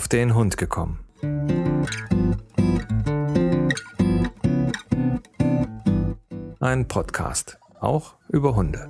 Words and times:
auf 0.00 0.08
den 0.08 0.34
Hund 0.34 0.56
gekommen. 0.56 0.98
Ein 6.58 6.88
Podcast, 6.88 7.58
auch 7.80 8.14
über 8.30 8.56
Hunde. 8.56 8.88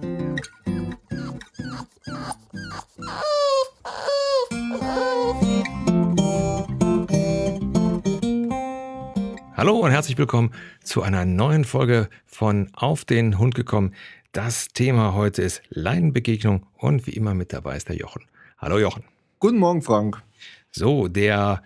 Hallo 9.57 9.79
und 9.79 9.91
herzlich 9.91 10.17
willkommen 10.17 10.53
zu 10.85 11.03
einer 11.03 11.25
neuen 11.25 11.65
Folge 11.65 12.09
von 12.25 12.71
Auf 12.73 13.05
den 13.05 13.37
Hund 13.37 13.57
gekommen. 13.57 13.97
Das 14.31 14.69
Thema 14.69 15.15
heute 15.15 15.43
ist 15.43 15.63
Leinenbegegnung 15.71 16.67
und 16.77 17.09
wie 17.09 17.15
immer 17.15 17.35
mit 17.35 17.53
dabei 17.53 17.77
ist 17.77 17.89
der 17.89 17.97
Jochen. 17.97 18.23
Hallo 18.59 18.79
Jochen. 18.79 19.03
Guten 19.41 19.59
Morgen, 19.59 19.83
Frank. 19.83 20.23
So, 20.71 21.09
der 21.09 21.63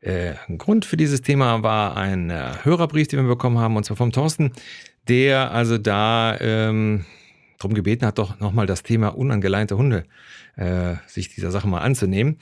äh, 0.00 0.34
Grund 0.58 0.84
für 0.84 0.96
dieses 0.96 1.22
Thema 1.22 1.62
war 1.62 1.96
ein 1.96 2.30
äh, 2.30 2.52
Hörerbrief, 2.62 3.08
den 3.08 3.20
wir 3.20 3.28
bekommen 3.28 3.58
haben, 3.58 3.76
und 3.76 3.84
zwar 3.84 3.96
vom 3.96 4.12
Thorsten, 4.12 4.52
der 5.08 5.52
also 5.52 5.78
da 5.78 6.38
ähm, 6.40 7.04
darum 7.58 7.74
gebeten 7.74 8.04
hat, 8.06 8.18
doch 8.18 8.40
nochmal 8.40 8.66
das 8.66 8.82
Thema 8.82 9.08
unangeleinte 9.08 9.76
Hunde 9.76 10.04
äh, 10.56 10.96
sich 11.06 11.34
dieser 11.34 11.50
Sache 11.50 11.68
mal 11.68 11.80
anzunehmen. 11.80 12.36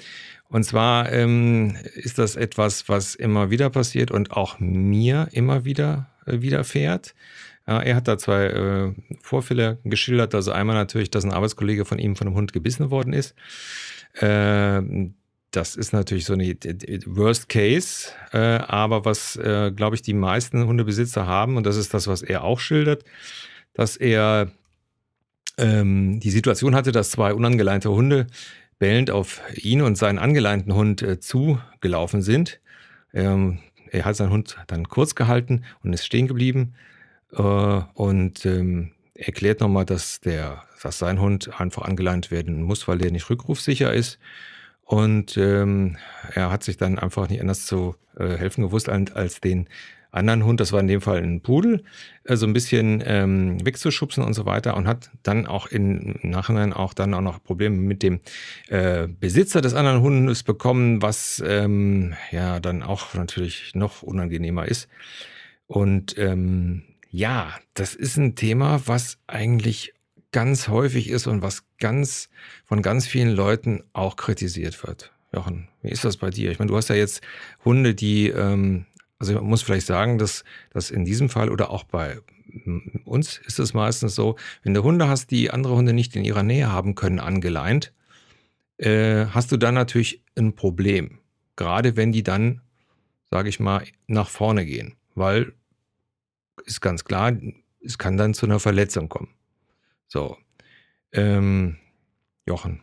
Und 0.49 0.65
zwar 0.65 1.13
ähm, 1.13 1.77
ist 1.95 2.19
das 2.19 2.35
etwas, 2.37 2.89
was 2.89 3.15
immer 3.15 3.51
wieder 3.51 3.71
passiert 3.71 4.11
und 4.11 4.33
auch 4.33 4.59
mir 4.59 5.29
immer 5.33 5.65
wieder 5.65 6.11
äh, 6.27 6.41
widerfährt. 6.41 7.15
Äh, 7.67 7.89
er 7.89 7.97
hat 7.97 8.09
da 8.09 8.19
zwei 8.19 8.47
äh, 8.47 8.93
Vorfälle 9.23 9.79
geschildert. 9.85 10.35
Also 10.35 10.51
einmal 10.51 10.75
natürlich, 10.75 11.11
dass 11.11 11.25
ein 11.25 11.33
Arbeitskollege 11.33 11.85
von 11.85 11.99
ihm 11.99 12.17
von 12.17 12.27
einem 12.27 12.37
Hund 12.37 12.53
gebissen 12.53 12.91
worden 12.91 13.13
ist. 13.13 13.35
Äh, 14.15 14.83
das 15.51 15.75
ist 15.77 15.93
natürlich 15.93 16.25
so 16.25 16.35
eine 16.35 16.57
Worst 17.07 17.49
Case, 17.49 18.13
äh, 18.33 18.39
aber 18.39 19.05
was, 19.05 19.37
äh, 19.37 19.73
glaube 19.75 19.97
ich, 19.97 20.03
die 20.03 20.15
meisten 20.15 20.65
Hundebesitzer 20.67 21.27
haben, 21.27 21.57
und 21.57 21.67
das 21.67 21.77
ist 21.77 21.93
das, 21.93 22.07
was 22.07 22.23
er 22.23 22.45
auch 22.45 22.61
schildert, 22.61 23.05
dass 23.75 23.97
er 23.97 24.53
ähm, 25.59 26.21
die 26.21 26.31
Situation 26.31 26.75
hatte, 26.75 26.93
dass 26.93 27.11
zwei 27.11 27.35
unangeleinte 27.35 27.91
Hunde 27.91 28.27
bellend 28.79 29.11
auf 29.11 29.43
ihn 29.57 29.83
und 29.83 29.97
seinen 29.97 30.19
angeleinten 30.19 30.75
Hund 30.75 31.03
äh, 31.03 31.21
zugelaufen 31.21 32.23
sind. 32.23 32.61
Ähm, 33.13 33.59
er 33.91 34.05
hat 34.05 34.17
seinen 34.17 34.31
Hund 34.31 34.57
dann 34.69 34.89
kurz 34.89 35.15
gehalten 35.15 35.65
und 35.83 35.93
ist 35.93 36.07
stehen 36.07 36.29
geblieben 36.29 36.75
äh, 37.33 37.43
und 37.43 38.47
ähm, 38.47 38.93
erklärt 39.15 39.61
nochmal, 39.61 39.85
dass, 39.85 40.21
dass 40.21 40.99
sein 40.99 41.21
Hund 41.21 41.61
einfach 41.61 41.83
angeleint 41.83 42.31
werden 42.31 42.63
muss, 42.63 42.89
weil 42.89 42.99
der 42.99 43.11
nicht 43.11 43.29
rückrufsicher 43.29 43.93
ist. 43.93 44.19
Und 44.91 45.37
ähm, 45.37 45.99
er 46.35 46.51
hat 46.51 46.65
sich 46.65 46.77
dann 46.77 46.99
einfach 46.99 47.29
nicht 47.29 47.41
anders 47.41 47.65
zu 47.65 47.95
äh, 48.19 48.37
helfen 48.37 48.63
gewusst, 48.63 48.89
als, 48.89 49.41
den 49.41 49.69
anderen 50.11 50.45
Hund, 50.45 50.59
das 50.59 50.73
war 50.73 50.81
in 50.81 50.89
dem 50.89 51.01
Fall 51.01 51.23
ein 51.23 51.43
Pudel, 51.43 51.85
äh, 52.25 52.35
so 52.35 52.45
ein 52.45 52.53
bisschen 52.53 53.01
ähm, 53.07 53.65
wegzuschubsen 53.65 54.25
und 54.25 54.35
so 54.35 54.47
weiter 54.47 54.77
und 54.77 54.89
hat 54.89 55.13
dann 55.23 55.47
auch 55.47 55.69
im 55.69 56.19
Nachhinein 56.23 56.73
auch 56.73 56.93
dann 56.93 57.15
auch 57.15 57.21
noch 57.21 57.41
Probleme 57.41 57.77
mit 57.77 58.03
dem 58.03 58.19
äh, 58.67 59.07
Besitzer 59.07 59.61
des 59.61 59.75
anderen 59.75 60.01
Hundes 60.01 60.43
bekommen, 60.43 61.03
was 61.03 61.41
ähm, 61.47 62.15
ja 62.33 62.59
dann 62.59 62.83
auch 62.83 63.15
natürlich 63.15 63.77
noch 63.77 64.03
unangenehmer 64.03 64.67
ist. 64.67 64.89
Und 65.69 66.19
ähm, 66.19 66.83
ja, 67.11 67.53
das 67.75 67.95
ist 67.95 68.17
ein 68.17 68.35
Thema, 68.35 68.83
was 68.87 69.19
eigentlich 69.29 69.95
ganz 70.33 70.69
häufig 70.69 71.09
ist 71.11 71.27
und 71.27 71.43
was 71.43 71.65
ganz 71.79 72.29
von 72.65 72.83
ganz 72.83 73.07
vielen 73.07 73.31
Leuten 73.31 73.83
auch 73.93 74.17
kritisiert 74.17 74.87
wird. 74.87 75.13
Jochen, 75.33 75.69
wie 75.83 75.91
ist 75.91 76.05
das 76.05 76.17
bei 76.17 76.31
dir? 76.31 76.51
Ich 76.51 76.59
meine, 76.59 76.71
du 76.71 76.77
hast 76.77 76.89
ja 76.89 76.97
jetzt 76.97 77.23
Hunde, 77.65 77.95
die, 77.95 78.29
ähm, 78.29 78.87
also 79.19 79.35
man 79.35 79.45
muss 79.45 79.63
vielleicht 79.63 79.87
sagen, 79.87 80.19
dass, 80.19 80.45
dass 80.71 80.91
in 80.91 81.05
diesem 81.05 81.29
Fall 81.29 81.51
oder 81.51 81.71
auch 81.71 81.85
bei 81.85 82.19
uns 83.05 83.39
ist 83.47 83.61
es 83.61 83.75
meistens 83.75 84.15
so, 84.15 84.37
wenn 84.63 84.75
du 84.75 84.83
Hunde 84.83 85.09
hast, 85.09 85.31
die 85.31 85.51
andere 85.51 85.77
Hunde 85.77 85.93
nicht 85.93 86.17
in 86.17 86.25
ihrer 86.25 86.43
Nähe 86.43 86.73
haben 86.73 86.95
können, 86.95 87.21
angeleint, 87.21 87.93
äh, 88.79 89.27
hast 89.27 89.53
du 89.53 89.57
dann 89.57 89.75
natürlich 89.75 90.23
ein 90.37 90.55
Problem. 90.55 91.19
Gerade 91.55 91.97
wenn 91.97 92.13
die 92.13 92.23
dann, 92.23 92.63
sage 93.31 93.49
ich 93.49 93.61
mal, 93.61 93.85
nach 94.07 94.29
vorne 94.29 94.65
gehen. 94.65 94.95
Weil 95.15 95.53
ist 96.65 96.81
ganz 96.81 97.05
klar, 97.05 97.33
es 97.85 97.99
kann 97.99 98.17
dann 98.17 98.35
zu 98.35 98.47
einer 98.47 98.61
Verletzung 98.61 99.09
kommen. 99.09 99.29
So. 100.11 100.37
Ähm, 101.13 101.77
Jochen, 102.45 102.81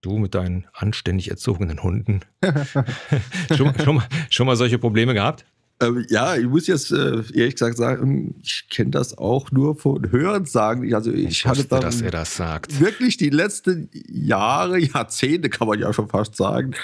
du 0.00 0.16
mit 0.16 0.34
deinen 0.34 0.66
anständig 0.72 1.30
erzogenen 1.30 1.82
Hunden. 1.82 2.20
schon, 3.54 3.78
schon, 3.78 3.96
mal, 3.96 4.08
schon 4.30 4.46
mal 4.46 4.56
solche 4.56 4.78
Probleme 4.78 5.12
gehabt? 5.12 5.44
Ähm, 5.82 6.06
ja, 6.08 6.36
ich 6.36 6.46
muss 6.46 6.66
jetzt 6.66 6.90
äh, 6.90 7.22
ehrlich 7.34 7.54
gesagt 7.54 7.76
sagen, 7.76 8.34
ich 8.42 8.66
kenne 8.70 8.90
das 8.90 9.16
auch 9.16 9.52
nur 9.52 9.76
von 9.76 10.10
Hören 10.10 10.46
sagen. 10.46 10.94
Also 10.94 11.12
ich, 11.12 11.26
ich 11.26 11.46
hatte 11.46 11.64
dann 11.64 11.82
dass 11.82 12.00
er 12.00 12.10
das 12.10 12.34
sagt. 12.34 12.80
Wirklich 12.80 13.18
die 13.18 13.30
letzten 13.30 13.90
Jahre, 14.08 14.78
Jahrzehnte 14.78 15.50
kann 15.50 15.68
man 15.68 15.78
ja 15.78 15.92
schon 15.92 16.08
fast 16.08 16.34
sagen, 16.36 16.74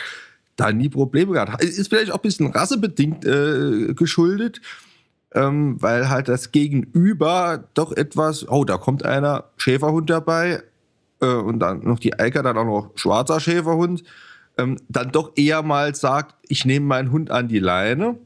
da 0.56 0.72
nie 0.72 0.90
Probleme 0.90 1.32
gehabt. 1.32 1.64
Ist 1.64 1.88
vielleicht 1.88 2.10
auch 2.10 2.16
ein 2.16 2.22
bisschen 2.22 2.48
rassebedingt 2.48 3.24
äh, 3.24 3.94
geschuldet 3.94 4.60
ähm, 5.34 5.80
weil 5.80 6.08
halt 6.08 6.28
das 6.28 6.52
Gegenüber 6.52 7.64
doch 7.74 7.92
etwas, 7.92 8.48
oh, 8.48 8.64
da 8.64 8.78
kommt 8.78 9.04
einer 9.04 9.44
Schäferhund 9.56 10.10
dabei 10.10 10.62
äh, 11.20 11.26
und 11.26 11.58
dann 11.58 11.80
noch 11.80 11.98
die 11.98 12.18
Eika, 12.18 12.42
dann 12.42 12.58
auch 12.58 12.64
noch 12.64 12.90
schwarzer 12.94 13.40
Schäferhund, 13.40 14.04
ähm, 14.58 14.76
dann 14.88 15.10
doch 15.12 15.32
eher 15.36 15.62
mal 15.62 15.94
sagt, 15.94 16.34
ich 16.48 16.64
nehme 16.64 16.86
meinen 16.86 17.10
Hund 17.10 17.30
an 17.30 17.48
die 17.48 17.58
Leine. 17.58 18.16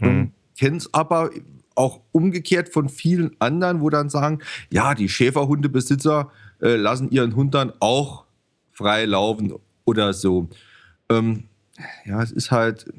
Mhm. 0.00 0.08
Ähm, 0.08 0.32
Kenn's 0.58 0.92
aber 0.92 1.30
auch 1.74 2.00
umgekehrt 2.12 2.68
von 2.68 2.90
vielen 2.90 3.34
anderen, 3.38 3.80
wo 3.80 3.88
dann 3.88 4.10
sagen, 4.10 4.40
ja, 4.70 4.94
die 4.94 5.08
Schäferhundebesitzer 5.08 6.30
äh, 6.60 6.76
lassen 6.76 7.10
ihren 7.10 7.34
Hund 7.34 7.54
dann 7.54 7.72
auch 7.80 8.24
frei 8.72 9.06
laufen 9.06 9.54
oder 9.86 10.12
so. 10.12 10.48
Ähm, 11.08 11.44
ja, 12.04 12.22
es 12.22 12.32
ist 12.32 12.50
halt, 12.50 12.92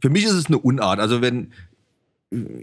für 0.00 0.10
mich 0.10 0.24
ist 0.24 0.32
es 0.32 0.46
eine 0.46 0.58
Unart. 0.58 0.98
Also 0.98 1.22
wenn 1.22 1.52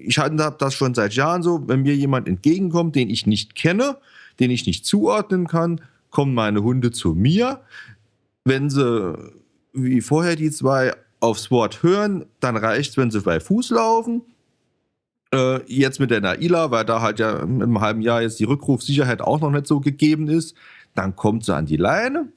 ich 0.03 0.17
habe 0.17 0.55
das 0.57 0.73
schon 0.73 0.93
seit 0.93 1.13
Jahren 1.13 1.43
so, 1.43 1.67
wenn 1.67 1.81
mir 1.81 1.95
jemand 1.95 2.27
entgegenkommt, 2.27 2.95
den 2.95 3.09
ich 3.09 3.27
nicht 3.27 3.55
kenne, 3.55 3.97
den 4.39 4.51
ich 4.51 4.65
nicht 4.65 4.85
zuordnen 4.85 5.47
kann, 5.47 5.81
kommen 6.09 6.33
meine 6.33 6.63
Hunde 6.63 6.91
zu 6.91 7.13
mir. 7.13 7.61
Wenn 8.43 8.69
sie, 8.69 9.17
wie 9.73 10.01
vorher 10.01 10.35
die 10.35 10.51
zwei, 10.51 10.93
aufs 11.21 11.51
Wort 11.51 11.83
hören, 11.83 12.25
dann 12.39 12.57
reicht 12.57 12.91
es, 12.91 12.97
wenn 12.97 13.11
sie 13.11 13.21
bei 13.21 13.39
Fuß 13.39 13.69
laufen. 13.69 14.23
Äh, 15.33 15.63
jetzt 15.71 15.99
mit 15.99 16.11
der 16.11 16.19
Naila, 16.19 16.71
weil 16.71 16.83
da 16.83 17.01
halt 17.01 17.19
ja 17.19 17.39
im 17.39 17.79
halben 17.79 18.01
Jahr 18.01 18.21
jetzt 18.21 18.39
die 18.39 18.43
Rückrufsicherheit 18.43 19.21
auch 19.21 19.39
noch 19.39 19.51
nicht 19.51 19.67
so 19.67 19.79
gegeben 19.79 20.27
ist, 20.27 20.55
dann 20.95 21.15
kommt 21.15 21.45
sie 21.45 21.55
an 21.55 21.67
die 21.67 21.77
Leine. 21.77 22.27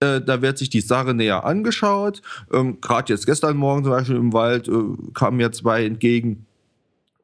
Äh, 0.00 0.20
da 0.20 0.42
wird 0.42 0.58
sich 0.58 0.70
die 0.70 0.80
Sache 0.80 1.14
näher 1.14 1.44
angeschaut. 1.44 2.22
Ähm, 2.52 2.80
Gerade 2.80 3.12
jetzt 3.12 3.26
gestern 3.26 3.56
Morgen 3.56 3.84
zum 3.84 3.92
Beispiel 3.92 4.16
im 4.16 4.32
Wald 4.32 4.68
äh, 4.68 4.72
kamen 5.14 5.36
mir 5.36 5.52
zwei 5.52 5.84
entgegen. 5.84 6.46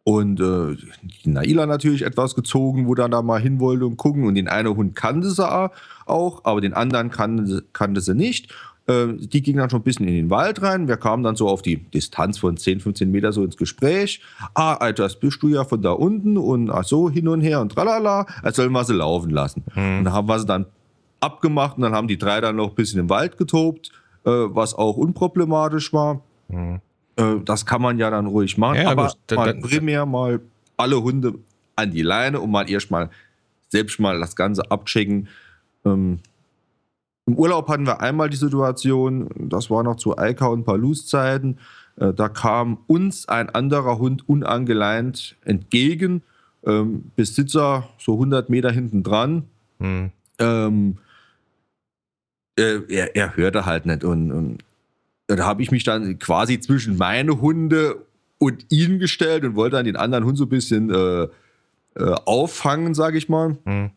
Und 0.03 0.41
äh, 0.41 0.77
die 1.25 1.29
Naila 1.29 1.67
natürlich 1.67 2.03
etwas 2.03 2.35
gezogen, 2.35 2.87
wo 2.87 2.95
dann 2.95 3.11
da 3.11 3.23
mal 3.23 3.41
hin 3.41 3.61
wollte 3.61 3.87
und 3.87 3.97
gucken. 3.97 4.25
Und 4.25 4.35
den 4.35 4.49
einen 4.49 4.75
Hund 4.75 4.97
kannte 4.97 5.31
sie 5.31 5.47
auch, 6.07 6.45
aber 6.45 6.61
den 6.61 6.73
anderen 6.73 7.11
kannte, 7.11 7.65
kannte 7.73 8.01
sie 8.01 8.15
nicht. 8.15 8.53
Äh, 8.87 9.15
die 9.19 9.43
ging 9.43 9.59
dann 9.59 9.69
schon 9.69 9.81
ein 9.81 9.85
bisschen 9.85 10.09
in 10.09 10.15
den 10.15 10.31
Wald 10.31 10.63
rein. 10.63 10.89
Wir 10.89 10.97
kamen 10.97 11.23
dann 11.23 11.37
so 11.37 11.49
auf 11.49 11.63
die 11.63 11.77
Distanz 11.77 12.39
von 12.39 12.57
10, 12.57 12.81
15 12.81 13.11
Meter 13.11 13.33
so 13.33 13.45
ins 13.45 13.57
Gespräch. 13.57 14.23
Ah, 14.55 14.75
Alter, 14.75 15.05
das 15.05 15.21
bist 15.21 15.43
du 15.43 15.49
ja 15.49 15.65
von 15.65 15.83
da 15.83 15.93
unten 15.93 16.37
und 16.37 16.71
ach 16.71 16.85
so, 16.85 17.11
hin 17.11 17.29
und 17.29 17.43
her 17.43 17.61
und 17.61 17.73
tralala. 17.73 18.27
Als 18.43 18.57
sollen 18.57 18.73
wir 18.73 18.85
sie 18.85 18.95
laufen 18.95 19.31
lassen. 19.31 19.65
Hm. 19.75 19.99
Und 19.99 20.05
dann 20.05 20.15
haben 20.15 20.29
wir 20.29 20.39
sie 20.39 20.47
dann 20.47 20.67
abgemacht 21.21 21.77
und 21.77 21.83
dann 21.83 21.95
haben 21.95 22.09
die 22.09 22.19
drei 22.19 22.41
dann 22.41 22.57
noch 22.57 22.71
ein 22.71 22.75
bisschen 22.75 23.01
im 23.01 23.11
Wald 23.11 23.37
getobt, 23.37 23.93
äh, 24.25 24.31
was 24.31 24.75
auch 24.75 24.97
unproblematisch 24.97 25.93
war. 25.93 26.23
Mhm. 26.49 26.81
Äh, 27.17 27.37
das 27.45 27.67
kann 27.67 27.83
man 27.83 27.99
ja 27.99 28.11
dann 28.11 28.27
ruhig 28.27 28.59
machen, 28.59 28.83
ja, 28.83 28.91
aber 28.91 29.13
dann, 29.27 29.37
mal 29.37 29.55
primär 29.55 30.07
mal 30.07 30.41
alle 30.77 31.03
Hunde 31.03 31.35
an 31.77 31.91
die 31.91 32.03
Leine 32.03 32.41
und 32.41 32.51
mal 32.51 32.69
erst 32.69 32.91
mal 32.91 33.11
selbst 33.69 34.01
mal 34.01 34.19
das 34.19 34.35
Ganze 34.35 34.71
abchecken. 34.71 35.29
Ähm, 35.85 36.19
Im 37.27 37.37
Urlaub 37.37 37.69
hatten 37.69 37.87
wir 37.87 38.01
einmal 38.01 38.31
die 38.31 38.37
Situation, 38.37 39.29
das 39.37 39.71
war 39.71 39.83
noch 39.83 39.97
zu 39.97 40.19
Eika 40.19 40.47
und 40.47 40.65
Palus 40.65 41.07
Zeiten, 41.07 41.59
äh, 41.97 42.13
da 42.13 42.29
kam 42.29 42.79
uns 42.87 43.29
ein 43.29 43.51
anderer 43.51 43.99
Hund 43.99 44.29
unangeleint 44.29 45.37
entgegen, 45.45 46.23
ähm, 46.65 47.11
Besitzer 47.17 47.89
so 47.99 48.15
100 48.15 48.51
Meter 48.51 48.71
hinten 48.71 49.03
dran. 49.03 49.45
Mhm. 49.79 50.11
Ähm, 50.39 50.99
äh, 52.61 52.83
er, 52.89 53.17
er 53.17 53.37
hörte 53.37 53.67
halt 53.67 53.87
nicht. 53.87 54.05
Und, 54.05 54.31
und 54.31 54.59
da 55.27 55.45
habe 55.45 55.63
ich 55.63 55.71
mich 55.71 55.85
dann 55.85 56.19
quasi 56.19 56.61
zwischen 56.61 56.97
meine 56.97 57.41
Hunde 57.41 58.07
und 58.39 58.67
ihn 58.71 58.99
gestellt 58.99 59.45
und 59.45 59.55
wollte 59.55 59.77
dann 59.77 59.85
den 59.85 59.97
anderen 59.97 60.25
Hund 60.25 60.39
so 60.39 60.45
ein 60.45 60.49
bisschen 60.49 60.91
äh, 60.91 61.23
äh, 61.23 62.15
auffangen, 62.25 62.95
sage 62.95 63.19
ich 63.19 63.29
mal. 63.29 63.59
Mhm. 63.65 63.91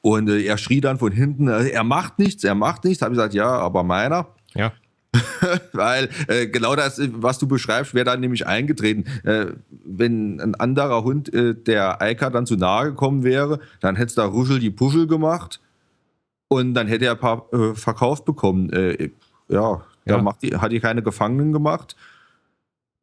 Und 0.00 0.28
äh, 0.28 0.42
er 0.42 0.58
schrie 0.58 0.80
dann 0.80 0.98
von 0.98 1.12
hinten, 1.12 1.48
äh, 1.48 1.68
er 1.68 1.84
macht 1.84 2.18
nichts, 2.18 2.44
er 2.44 2.54
macht 2.54 2.84
nichts. 2.84 3.02
Habe 3.02 3.14
ich 3.14 3.18
gesagt, 3.18 3.34
ja, 3.34 3.48
aber 3.48 3.82
meiner. 3.82 4.28
Ja. 4.54 4.72
Weil 5.72 6.08
äh, 6.28 6.46
genau 6.46 6.76
das, 6.76 7.00
was 7.12 7.38
du 7.38 7.46
beschreibst, 7.46 7.94
wäre 7.94 8.04
dann 8.04 8.20
nämlich 8.20 8.46
eingetreten. 8.46 9.04
Äh, 9.24 9.46
wenn 9.84 10.40
ein 10.40 10.54
anderer 10.54 11.04
Hund 11.04 11.32
äh, 11.32 11.54
der 11.54 12.00
Eika 12.02 12.30
dann 12.30 12.46
zu 12.46 12.56
nahe 12.56 12.86
gekommen 12.86 13.24
wäre, 13.24 13.60
dann 13.80 13.96
hätte 13.96 14.08
es 14.08 14.14
da 14.14 14.24
Ruschel 14.24 14.58
die 14.58 14.70
Puschel 14.70 15.06
gemacht 15.06 15.60
und 16.48 16.74
dann 16.74 16.86
hätte 16.86 17.06
er 17.06 17.12
ein 17.12 17.18
paar 17.18 17.52
äh, 17.52 17.74
verkauft 17.74 18.24
bekommen. 18.24 18.70
Äh, 18.70 19.10
ja, 19.48 19.82
ja. 20.04 20.20
Da 20.20 20.36
die, 20.42 20.56
hat 20.56 20.72
die 20.72 20.80
keine 20.80 21.02
Gefangenen 21.02 21.52
gemacht. 21.52 21.96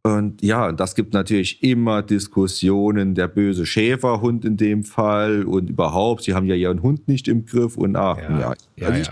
Und 0.05 0.41
ja, 0.41 0.73
das 0.73 0.95
gibt 0.95 1.13
natürlich 1.13 1.63
immer 1.63 2.01
Diskussionen, 2.01 3.15
der 3.15 3.29
böse 3.29 3.65
Schäferhund 3.65 4.43
in 4.43 4.57
dem 4.57 4.83
Fall 4.83 5.43
und 5.45 5.69
überhaupt, 5.69 6.23
sie 6.23 6.33
haben 6.33 6.45
ja 6.45 6.55
ihren 6.55 6.81
Hund 6.81 7.07
nicht 7.07 7.29
im 7.29 7.45
Griff 7.45 7.77
und 7.77 7.95
ach, 7.95 8.17
ja, 8.17 8.39
ja. 8.39 8.53
ja, 8.75 8.87
also 8.87 8.99
ich, 8.99 9.09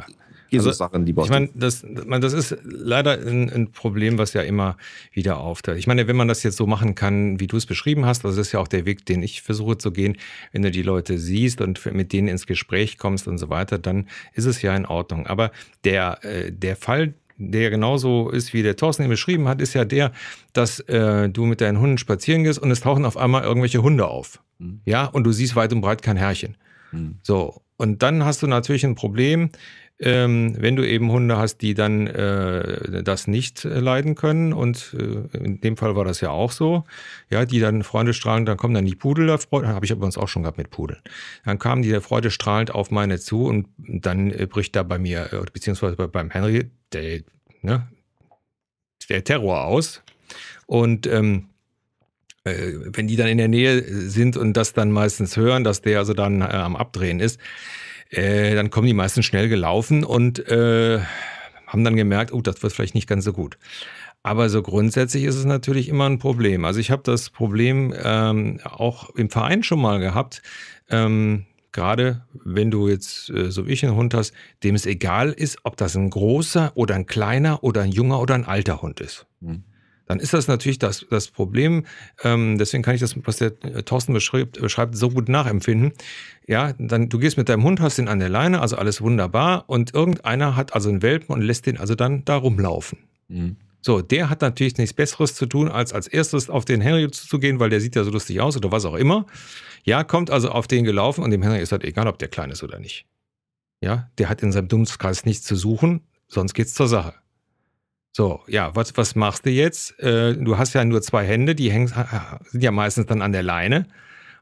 diese 0.52 0.70
also, 0.70 0.78
Sachen 0.78 1.06
lieber. 1.06 1.24
Ich 1.24 1.30
meine, 1.30 1.50
das, 1.54 1.86
das 1.86 2.34
ist 2.34 2.58
leider 2.64 3.14
ein, 3.14 3.50
ein, 3.50 3.72
Problem, 3.72 4.18
was 4.18 4.34
ja 4.34 4.42
immer 4.42 4.78
wieder 5.14 5.40
auftaucht. 5.40 5.78
Ich 5.78 5.88
meine, 5.88 6.08
wenn 6.08 6.16
man 6.16 6.28
das 6.28 6.44
jetzt 6.44 6.58
so 6.58 6.68
machen 6.68 6.94
kann, 6.96 7.40
wie 7.40 7.48
du 7.48 7.58
es 7.58 7.66
beschrieben 7.66 8.06
hast, 8.06 8.26
also 8.26 8.38
das 8.38 8.48
ist 8.48 8.54
ja 8.54 8.60
auch 8.60 8.68
der 8.68 8.86
Weg, 8.86 9.06
den 9.06 9.24
ich 9.24 9.42
versuche 9.42 9.78
zu 9.78 9.92
gehen, 9.92 10.18
wenn 10.52 10.62
du 10.62 10.72
die 10.72 10.82
Leute 10.82 11.18
siehst 11.18 11.62
und 11.62 11.84
mit 11.94 12.12
denen 12.12 12.28
ins 12.28 12.46
Gespräch 12.48 12.98
kommst 12.98 13.28
und 13.28 13.38
so 13.38 13.50
weiter, 13.50 13.78
dann 13.78 14.08
ist 14.34 14.46
es 14.46 14.62
ja 14.62 14.76
in 14.76 14.86
Ordnung. 14.86 15.26
Aber 15.28 15.52
der, 15.86 16.24
äh, 16.24 16.52
der 16.52 16.76
Fall, 16.76 17.14
der 17.38 17.70
genauso 17.70 18.30
ist, 18.30 18.54
wie 18.54 18.62
der 18.62 18.76
Thorsten 18.76 19.04
ihn 19.04 19.10
beschrieben 19.10 19.48
hat, 19.48 19.62
ist 19.62 19.74
ja 19.74 19.86
der, 19.86 20.12
dass 20.54 20.80
äh, 20.82 21.30
du 21.30 21.46
mit 21.46 21.62
deinen 21.62 21.80
Hunden 21.80 21.98
spazieren 21.98 22.44
gehst 22.44 22.60
und 22.60 22.72
es 22.72 22.82
tauchen 22.82 23.06
auf 23.06 23.18
einmal 23.18 23.44
irgendwelche 23.44 23.82
Hunde 23.82 24.08
auf. 24.08 24.42
Mhm. 24.60 24.82
Ja, 24.86 25.06
und 25.06 25.24
du 25.24 25.32
siehst 25.32 25.56
weit 25.56 25.72
und 25.74 25.82
breit 25.82 26.02
kein 26.02 26.18
Herrchen. 26.18 26.58
Mhm. 26.92 27.16
So, 27.24 27.62
und 27.78 28.04
dann 28.04 28.26
hast 28.26 28.44
du 28.44 28.48
natürlich 28.48 28.86
ein 28.86 28.96
Problem, 28.96 29.50
ähm, 30.02 30.56
wenn 30.58 30.76
du 30.76 30.88
eben 30.88 31.12
Hunde 31.12 31.38
hast, 31.38 31.58
die 31.62 31.76
dann 31.76 32.08
äh, 32.08 33.04
das 33.04 33.28
nicht 33.28 33.66
äh, 33.66 33.80
leiden 33.80 34.16
können, 34.16 34.52
und 34.52 34.96
äh, 34.98 35.38
in 35.38 35.62
dem 35.62 35.78
Fall 35.78 35.96
war 35.96 36.04
das 36.04 36.22
ja 36.22 36.32
auch 36.32 36.52
so, 36.52 36.86
ja, 37.30 37.46
die 37.46 37.60
dann 37.60 37.84
Freunde 37.84 38.14
strahlend, 38.14 38.48
dann 38.48 38.58
kommen 38.58 38.74
dann 38.74 38.86
die 38.86 38.96
Pudel 38.96 39.28
da, 39.28 39.38
habe 39.52 39.86
ich 39.86 39.92
aber 39.92 40.06
uns 40.06 40.18
auch 40.18 40.28
schon 40.28 40.42
gehabt 40.42 40.58
mit 40.58 40.72
Pudeln. 40.72 41.00
Dann 41.46 41.60
kamen 41.60 41.84
die 41.84 41.90
der 41.90 42.02
Freude 42.02 42.32
strahlend 42.32 42.74
auf 42.74 42.90
meine 42.90 43.20
zu 43.20 43.46
und 43.46 43.68
dann 43.78 44.32
äh, 44.32 44.48
bricht 44.48 44.76
da 44.76 44.82
bei 44.82 44.98
mir, 44.98 45.32
äh, 45.32 45.46
beziehungsweise 45.54 45.96
beim 45.96 46.32
Henry, 46.32 46.72
der, 46.94 47.22
ne, 47.62 47.88
der 49.08 49.24
Terror 49.24 49.66
aus. 49.66 50.02
Und 50.66 51.06
ähm, 51.06 51.50
äh, 52.44 52.74
wenn 52.94 53.06
die 53.06 53.18
dann 53.18 53.28
in 53.28 53.38
der 53.38 53.50
Nähe 53.50 53.84
sind 54.10 54.36
und 54.36 54.54
das 54.54 54.74
dann 54.74 54.92
meistens 54.92 55.38
hören, 55.38 55.64
dass 55.64 55.82
der 55.82 56.00
also 56.00 56.16
dann 56.16 56.42
am 56.42 56.76
Abdrehen 56.76 57.20
ist, 57.20 57.40
äh, 58.12 58.56
dann 58.56 58.70
kommen 58.70 58.88
die 58.88 58.94
meisten 58.94 59.24
schnell 59.24 59.50
gelaufen 59.50 60.04
und 60.04 60.40
äh, 60.48 61.00
haben 61.66 61.84
dann 61.84 61.96
gemerkt, 61.96 62.34
oh, 62.34 62.42
das 62.42 62.62
wird 62.62 62.74
vielleicht 62.74 62.96
nicht 62.96 63.08
ganz 63.08 63.26
so 63.26 63.34
gut. 63.34 63.58
Aber 64.24 64.50
so 64.50 64.62
grundsätzlich 64.62 65.24
ist 65.24 65.36
es 65.36 65.46
natürlich 65.46 65.90
immer 65.90 66.08
ein 66.08 66.20
Problem. 66.20 66.66
Also 66.66 66.80
ich 66.80 66.92
habe 66.92 67.02
das 67.04 67.30
Problem 67.30 67.94
ähm, 68.04 68.60
auch 68.64 69.10
im 69.16 69.30
Verein 69.30 69.64
schon 69.64 69.82
mal 69.82 70.00
gehabt. 70.00 70.42
Ähm, 70.90 71.46
Gerade 71.74 72.26
wenn 72.34 72.70
du 72.70 72.90
jetzt, 72.90 73.30
äh, 73.30 73.50
so 73.50 73.66
wie 73.66 73.72
ich, 73.72 73.86
einen 73.86 73.96
Hund 73.96 74.14
hast, 74.14 74.34
dem 74.62 74.76
es 74.76 74.86
egal 74.86 75.32
ist, 75.32 75.60
ob 75.64 75.78
das 75.78 75.96
ein 75.96 76.10
großer 76.10 76.74
oder 76.76 76.96
ein 76.96 77.06
kleiner 77.06 77.64
oder 77.64 77.82
ein 77.82 77.92
junger 77.92 78.20
oder 78.20 78.36
ein 78.36 78.46
alter 78.46 78.82
Hund 78.82 79.00
ist. 79.00 79.26
Mhm 79.40 79.64
dann 80.06 80.20
ist 80.20 80.34
das 80.34 80.48
natürlich 80.48 80.80
das, 80.80 81.06
das 81.10 81.30
Problem. 81.30 81.86
Ähm, 82.24 82.58
deswegen 82.58 82.84
kann 82.84 82.96
ich 82.96 83.02
das, 83.02 83.16
was 83.26 83.38
der 83.38 83.54
äh, 83.64 83.84
Thorsten 83.84 84.14
beschreibt, 84.14 84.60
beschreibt, 84.60 84.96
so 84.96 85.10
gut 85.10 85.30
nachempfinden. 85.30 85.94
Ja, 86.48 86.74
dann 86.78 87.10
du 87.10 87.20
gehst 87.20 87.38
mit 87.38 87.50
deinem 87.50 87.64
Hund, 87.64 87.80
hast 87.80 87.98
ihn 87.98 88.08
an 88.08 88.20
der 88.20 88.30
Leine, 88.30 88.62
also 88.62 88.76
alles 88.76 89.02
wunderbar, 89.02 89.66
und 89.68 89.94
irgendeiner 89.94 90.56
hat 90.56 90.74
also 90.74 90.90
einen 90.90 91.02
Welpen 91.02 91.34
und 91.34 91.42
lässt 91.42 91.66
den 91.66 91.78
also 91.78 91.96
dann 91.96 92.26
da 92.26 92.36
rumlaufen. 92.36 93.00
Mhm. 93.28 93.56
So, 93.82 94.02
der 94.02 94.30
hat 94.30 94.42
natürlich 94.42 94.78
nichts 94.78 94.94
Besseres 94.94 95.34
zu 95.34 95.48
tun, 95.48 95.68
als 95.68 95.92
als 95.94 96.08
erstes 96.08 96.50
auf 96.50 96.66
den 96.66 96.82
Henry 96.82 97.10
zuzugehen, 97.10 97.60
weil 97.60 97.70
der 97.70 97.82
sieht 97.82 97.96
ja 97.96 98.04
so 98.04 98.12
lustig 98.12 98.40
aus 98.40 98.56
oder 98.56 98.72
was 98.72 98.86
auch 98.86 98.96
immer. 98.96 99.26
Ja, 99.84 100.04
kommt 100.04 100.30
also 100.30 100.50
auf 100.50 100.68
den 100.68 100.84
gelaufen 100.84 101.24
und 101.24 101.32
dem 101.32 101.42
Henry 101.42 101.60
ist 101.60 101.72
halt 101.72 101.84
egal, 101.84 102.08
ob 102.08 102.20
der 102.20 102.28
klein 102.28 102.52
ist 102.52 102.64
oder 102.64 102.80
nicht. 102.80 103.08
Ja, 103.82 104.12
der 104.20 104.30
hat 104.30 104.44
in 104.44 104.52
seinem 104.52 104.68
Dunstkreis 104.68 105.26
nichts 105.26 105.46
zu 105.46 105.56
suchen, 105.56 106.02
sonst 106.28 106.54
geht's 106.54 106.76
zur 106.76 106.88
Sache. 106.88 107.16
So, 108.14 108.42
ja, 108.48 108.76
was, 108.76 108.96
was 108.98 109.16
machst 109.16 109.46
du 109.46 109.50
jetzt? 109.50 109.98
Äh, 110.00 110.36
du 110.36 110.58
hast 110.58 110.74
ja 110.74 110.84
nur 110.84 111.02
zwei 111.02 111.26
Hände, 111.26 111.56
die 111.56 111.72
hängen, 111.72 111.88
sind 112.50 112.64
ja 112.64 112.72
meistens 112.72 113.06
dann 113.06 113.22
an 113.22 113.32
der 113.32 113.44
Leine. 113.44 113.88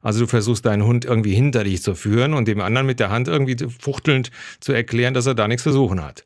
Also 0.02 0.22
du 0.22 0.28
versuchst 0.28 0.66
deinen 0.66 0.86
Hund 0.86 1.06
irgendwie 1.06 1.34
hinter 1.34 1.64
dich 1.64 1.84
zu 1.84 1.94
führen 1.94 2.34
und 2.34 2.48
dem 2.48 2.62
anderen 2.62 2.88
mit 2.88 3.00
der 3.00 3.10
Hand 3.10 3.28
irgendwie 3.28 3.58
fuchtelnd 3.80 4.32
zu 4.60 4.72
erklären, 4.72 5.14
dass 5.14 5.26
er 5.26 5.36
da 5.36 5.48
nichts 5.48 5.64
zu 5.64 5.72
suchen 5.72 6.04
hat. 6.04 6.26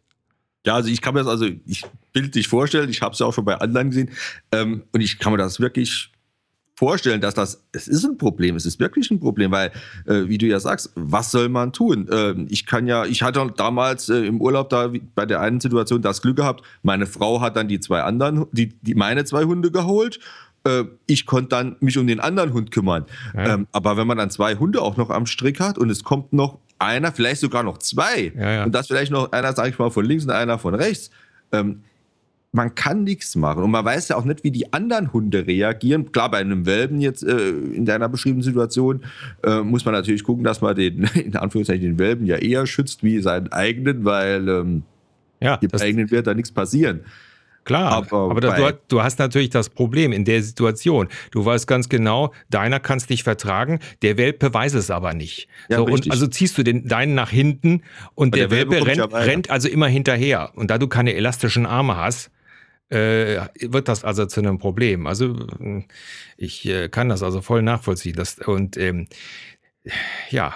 Ja, 0.66 0.76
also 0.76 0.90
ich 0.90 1.02
kann 1.02 1.14
mir 1.14 1.22
das 1.22 1.28
also 1.28 1.46
ich 1.66 1.84
bildlich 2.14 2.48
vorstellen, 2.48 2.90
ich 2.90 3.02
habe 3.02 3.14
es 3.14 3.20
ja 3.20 3.26
auch 3.26 3.34
schon 3.34 3.44
bei 3.44 3.56
anderen 3.56 3.90
gesehen 3.90 4.12
ähm, 4.54 4.84
und 4.94 5.02
ich 5.02 5.20
kann 5.20 5.34
mir 5.34 5.38
das 5.38 5.60
wirklich 5.60 6.13
vorstellen, 6.76 7.22
dass 7.22 7.34
das, 7.34 7.64
es 7.72 7.88
ist 7.88 8.04
ein 8.04 8.18
Problem, 8.18 8.56
es 8.56 8.66
ist 8.66 8.80
wirklich 8.80 9.12
ein 9.12 9.20
Problem, 9.20 9.52
weil, 9.52 9.72
äh, 10.06 10.28
wie 10.28 10.38
du 10.38 10.48
ja 10.48 10.60
sagst, 10.60 10.92
was 10.96 11.32
soll 11.32 11.50
man 11.50 11.72
tun? 11.72 12.10
Ähm, 12.12 12.48
ich 12.50 12.66
kann 12.66 12.88
ja, 12.88 13.06
ich 13.06 13.22
hatte 13.22 13.54
damals 13.56 14.10
äh, 14.10 14.26
im 14.26 14.42
Urlaub 14.42 14.70
da 14.70 14.92
bei 15.16 15.26
der 15.26 15.42
einen 15.42 15.60
Situation 15.60 16.02
das 16.02 16.22
Glück 16.22 16.38
gehabt, 16.38 16.64
meine 16.82 17.06
Frau 17.06 17.42
hat 17.42 17.56
dann 17.56 17.68
die 17.68 17.80
zwei 17.80 18.02
anderen, 18.02 18.46
die, 18.52 18.70
die 18.82 18.96
meine 18.96 19.26
zwei 19.26 19.44
Hunde 19.44 19.72
geholt 19.72 20.20
äh, 20.66 20.86
ich 21.08 21.26
konnte 21.26 21.50
dann 21.50 21.76
mich 21.80 21.98
um 21.98 22.08
den 22.08 22.20
anderen 22.20 22.54
Hund 22.54 22.72
kümmern. 22.72 23.06
Ja. 23.36 23.56
Ähm, 23.56 23.68
aber 23.72 23.98
wenn 23.98 24.08
man 24.08 24.18
dann 24.18 24.30
zwei 24.30 24.56
Hunde 24.56 24.82
auch 24.82 24.98
noch 24.98 25.10
am 25.10 25.26
Strick 25.26 25.60
hat 25.60 25.78
und 25.78 25.90
es 25.90 26.04
kommt 26.04 26.32
noch 26.32 26.60
einer, 26.80 27.12
vielleicht 27.12 27.42
sogar 27.42 27.64
noch 27.64 27.78
zwei, 27.80 28.34
ja, 28.36 28.52
ja. 28.52 28.64
und 28.64 28.74
das 28.74 28.88
vielleicht 28.88 29.12
noch 29.12 29.32
einer, 29.32 29.54
sage 29.54 29.70
ich 29.70 29.80
mal, 29.80 29.92
von 29.92 30.06
links 30.06 30.24
und 30.24 30.32
einer 30.32 30.58
von 30.58 30.74
rechts, 30.74 31.12
ähm, 31.52 31.84
man 32.54 32.76
kann 32.76 33.04
nichts 33.04 33.36
machen. 33.36 33.64
Und 33.64 33.72
man 33.72 33.84
weiß 33.84 34.10
ja 34.10 34.16
auch 34.16 34.26
nicht, 34.26 34.44
wie 34.44 34.52
die 34.52 34.72
anderen 34.72 35.12
Hunde 35.12 35.48
reagieren. 35.48 36.12
Klar, 36.12 36.30
bei 36.30 36.38
einem 36.38 36.66
Welpen 36.68 37.02
jetzt 37.02 37.24
äh, 37.24 37.50
in 37.50 37.86
deiner 37.86 38.08
beschriebenen 38.08 38.44
Situation 38.44 39.02
äh, 39.44 39.62
muss 39.62 39.86
man 39.86 39.96
natürlich 39.96 40.24
gucken, 40.24 40.44
dass 40.44 40.62
man 40.62 40.76
den, 40.76 41.04
in 41.16 41.36
Anführungszeichen, 41.36 41.84
den 41.84 42.00
Welpen 42.00 42.28
ja 42.28 42.38
eher 42.38 42.68
schützt 42.68 43.04
wie 43.04 43.20
seinen 43.20 43.52
eigenen, 43.52 44.06
weil 44.06 44.48
ähm, 44.48 44.84
ja, 45.42 45.58
dem 45.58 45.72
eigenen 45.74 46.12
wird 46.12 46.28
da 46.28 46.36
nichts 46.36 46.52
passieren. 46.52 47.02
Klar, 47.64 47.92
aber, 47.94 48.30
aber 48.30 48.42
das, 48.42 48.58
du, 48.58 48.80
du, 48.90 49.04
hast 49.04 49.20
natürlich 49.20 49.50
das 49.50 49.70
Problem 49.70 50.12
in 50.12 50.26
der 50.26 50.44
Situation. 50.44 51.08
Du 51.32 51.46
weißt 51.46 51.66
ganz 51.66 51.88
genau, 51.88 52.34
deiner 52.50 52.80
kann 52.82 52.98
es 52.98 53.08
nicht 53.08 53.24
vertragen, 53.24 53.80
der 54.02 54.18
Welpe 54.18 54.54
weiß 54.54 54.74
es 54.74 54.92
aber 54.92 55.14
nicht. 55.14 55.48
Ja, 55.70 55.78
so, 55.78 55.86
und 55.86 56.12
also 56.12 56.28
ziehst 56.28 56.58
du 56.58 56.64
den 56.64 56.88
deinen 56.88 57.16
nach 57.16 57.30
hinten 57.30 57.82
und 58.16 58.36
der, 58.36 58.50
der, 58.50 58.58
Welpe, 58.58 58.86
Welpe 58.86 59.02
rennt, 59.02 59.14
rennt, 59.14 59.50
also 59.50 59.70
immer 59.70 59.88
hinterher. 59.88 60.52
Und 60.56 60.72
da 60.72 60.78
du 60.78 60.88
keine 60.88 61.14
elastischen 61.14 61.66
Arme 61.66 61.96
hast, 61.96 62.32
äh, 62.94 63.48
wird 63.62 63.88
das 63.88 64.04
also 64.04 64.26
zu 64.26 64.40
einem 64.42 64.60
Problem. 64.60 65.08
Also 65.08 65.36
ich 66.38 66.66
äh, 66.68 66.90
kann 66.90 67.10
das 67.10 67.24
also 67.24 67.42
voll 67.42 67.62
nachvollziehen. 67.62 68.16
Das, 68.16 68.40
und 68.40 68.78
ähm, 68.78 69.08
ja, 70.30 70.54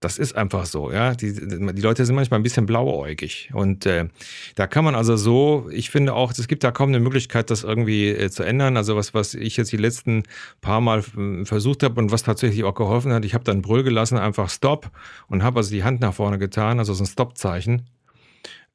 das 0.00 0.18
ist 0.18 0.36
einfach 0.36 0.66
so, 0.66 0.92
ja. 0.92 1.14
Die, 1.14 1.32
die 1.32 1.82
Leute 1.82 2.04
sind 2.04 2.14
manchmal 2.14 2.38
ein 2.38 2.42
bisschen 2.42 2.66
blauäugig. 2.66 3.50
Und 3.54 3.86
äh, 3.86 4.08
da 4.54 4.66
kann 4.66 4.84
man 4.84 4.94
also 4.94 5.16
so, 5.16 5.68
ich 5.72 5.90
finde 5.90 6.14
auch, 6.14 6.32
es 6.32 6.48
gibt 6.48 6.64
da 6.64 6.70
kaum 6.70 6.90
eine 6.90 7.00
Möglichkeit, 7.00 7.50
das 7.50 7.64
irgendwie 7.64 8.10
äh, 8.10 8.30
zu 8.30 8.42
ändern. 8.42 8.76
Also 8.76 8.94
was, 8.96 9.14
was 9.14 9.34
ich 9.34 9.56
jetzt 9.56 9.72
die 9.72 9.78
letzten 9.78 10.24
paar 10.60 10.80
Mal 10.80 11.02
äh, 11.16 11.44
versucht 11.46 11.82
habe 11.82 11.98
und 11.98 12.12
was 12.12 12.22
tatsächlich 12.22 12.64
auch 12.64 12.74
geholfen 12.74 13.12
hat, 13.12 13.24
ich 13.24 13.34
habe 13.34 13.44
dann 13.44 13.62
Brüll 13.62 13.84
gelassen, 13.84 14.18
einfach 14.18 14.50
Stop 14.50 14.90
und 15.28 15.42
habe 15.42 15.58
also 15.58 15.70
die 15.70 15.82
Hand 15.82 16.00
nach 16.00 16.14
vorne 16.14 16.38
getan, 16.38 16.78
also 16.78 16.92
so 16.92 17.02
ein 17.02 17.06
Stop-Zeichen. 17.06 17.86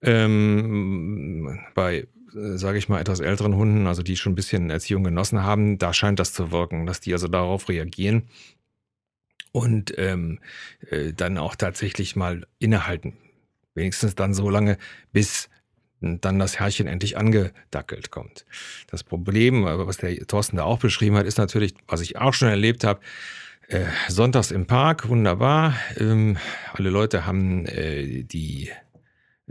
Ähm, 0.02 1.60
bei 1.76 2.08
äh, 2.36 2.58
sage 2.58 2.78
ich 2.78 2.90
mal, 2.90 3.00
etwas 3.00 3.20
älteren 3.20 3.56
Hunden, 3.56 3.88
also 3.88 4.04
die 4.04 4.18
schon 4.18 4.34
ein 4.34 4.36
bisschen 4.36 4.70
Erziehung 4.70 5.04
genossen 5.04 5.44
haben, 5.44 5.78
da 5.78 5.94
scheint 5.94 6.20
das 6.20 6.34
zu 6.34 6.52
wirken, 6.52 6.86
dass 6.86 7.00
die 7.00 7.14
also 7.14 7.28
darauf 7.28 7.70
reagieren 7.70 8.24
und 9.52 9.94
ähm, 9.98 10.40
äh, 10.90 11.14
dann 11.14 11.38
auch 11.38 11.56
tatsächlich 11.56 12.16
mal 12.16 12.46
innehalten. 12.60 13.18
Wenigstens 13.74 14.16
dann 14.16 14.34
so 14.34 14.50
lange, 14.50 14.78
bis 15.12 15.50
dann 16.02 16.40
das 16.40 16.60
Herrchen 16.60 16.88
endlich 16.88 17.16
angedackelt 17.18 18.10
kommt. 18.10 18.46
Das 18.88 19.04
Problem, 19.04 19.68
äh, 19.68 19.86
was 19.86 19.98
der 19.98 20.16
Thorsten 20.28 20.58
da 20.58 20.64
auch 20.64 20.80
beschrieben 20.80 21.16
hat, 21.16 21.26
ist 21.26 21.38
natürlich, 21.38 21.76
was 21.88 22.02
ich 22.02 22.18
auch 22.18 22.34
schon 22.34 22.50
erlebt 22.50 22.84
habe, 22.84 23.02
äh, 23.68 23.86
sonntags 24.10 24.52
im 24.52 24.66
Park, 24.66 25.08
wunderbar. 25.08 25.76
Ähm, 25.98 26.38
alle 26.74 26.90
Leute 26.90 27.26
haben 27.26 27.66
äh, 27.68 28.24
die 28.24 28.70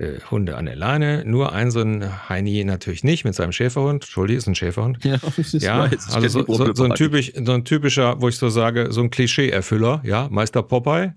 äh, 0.00 0.18
Hunde 0.30 0.56
an 0.56 0.64
der 0.64 0.76
Leine. 0.76 1.24
Nur 1.26 1.52
ein 1.52 1.70
so 1.70 1.80
ein 1.80 2.28
Heini 2.28 2.64
natürlich 2.64 3.04
nicht 3.04 3.24
mit 3.24 3.34
seinem 3.34 3.52
Schäferhund. 3.52 4.04
Entschuldigung, 4.04 4.38
ist 4.38 4.46
ein 4.46 4.54
Schäferhund. 4.54 5.04
Ja, 5.04 5.18
ja 5.52 5.90
also 6.12 6.28
so, 6.28 6.54
so, 6.54 6.74
so, 6.74 6.84
ein 6.84 6.94
typisch, 6.94 7.32
so 7.34 7.52
ein 7.52 7.64
typischer, 7.64 8.20
wo 8.20 8.28
ich 8.28 8.36
so 8.36 8.48
sage, 8.48 8.92
so 8.92 9.02
ein 9.02 9.10
Klischee-Erfüller. 9.10 10.00
Ja, 10.04 10.28
Meister 10.30 10.62
Popeye. 10.62 11.14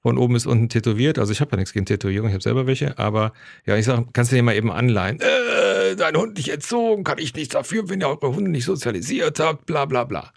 Von 0.00 0.18
oben 0.18 0.34
bis 0.34 0.46
unten 0.46 0.68
tätowiert. 0.68 1.20
Also 1.20 1.30
ich 1.30 1.40
habe 1.40 1.52
ja 1.52 1.58
nichts 1.58 1.72
gegen 1.72 1.86
Tätowierung, 1.86 2.26
ich 2.26 2.34
habe 2.34 2.42
selber 2.42 2.66
welche. 2.66 2.98
Aber 2.98 3.32
ja, 3.66 3.76
ich 3.76 3.84
sage, 3.84 4.04
kannst 4.12 4.32
du 4.32 4.36
dir 4.36 4.42
mal 4.42 4.56
eben 4.56 4.72
anleihen. 4.72 5.20
Äh, 5.20 5.94
dein 5.94 6.16
Hund 6.16 6.36
nicht 6.36 6.48
erzogen, 6.48 7.04
kann 7.04 7.18
ich 7.18 7.34
nichts 7.34 7.52
dafür, 7.54 7.88
wenn 7.88 8.00
ihr 8.00 8.08
eure 8.08 8.34
Hunde 8.34 8.50
nicht 8.50 8.64
sozialisiert 8.64 9.38
habt, 9.38 9.64
bla 9.64 9.84
bla 9.84 10.02
bla. 10.02 10.32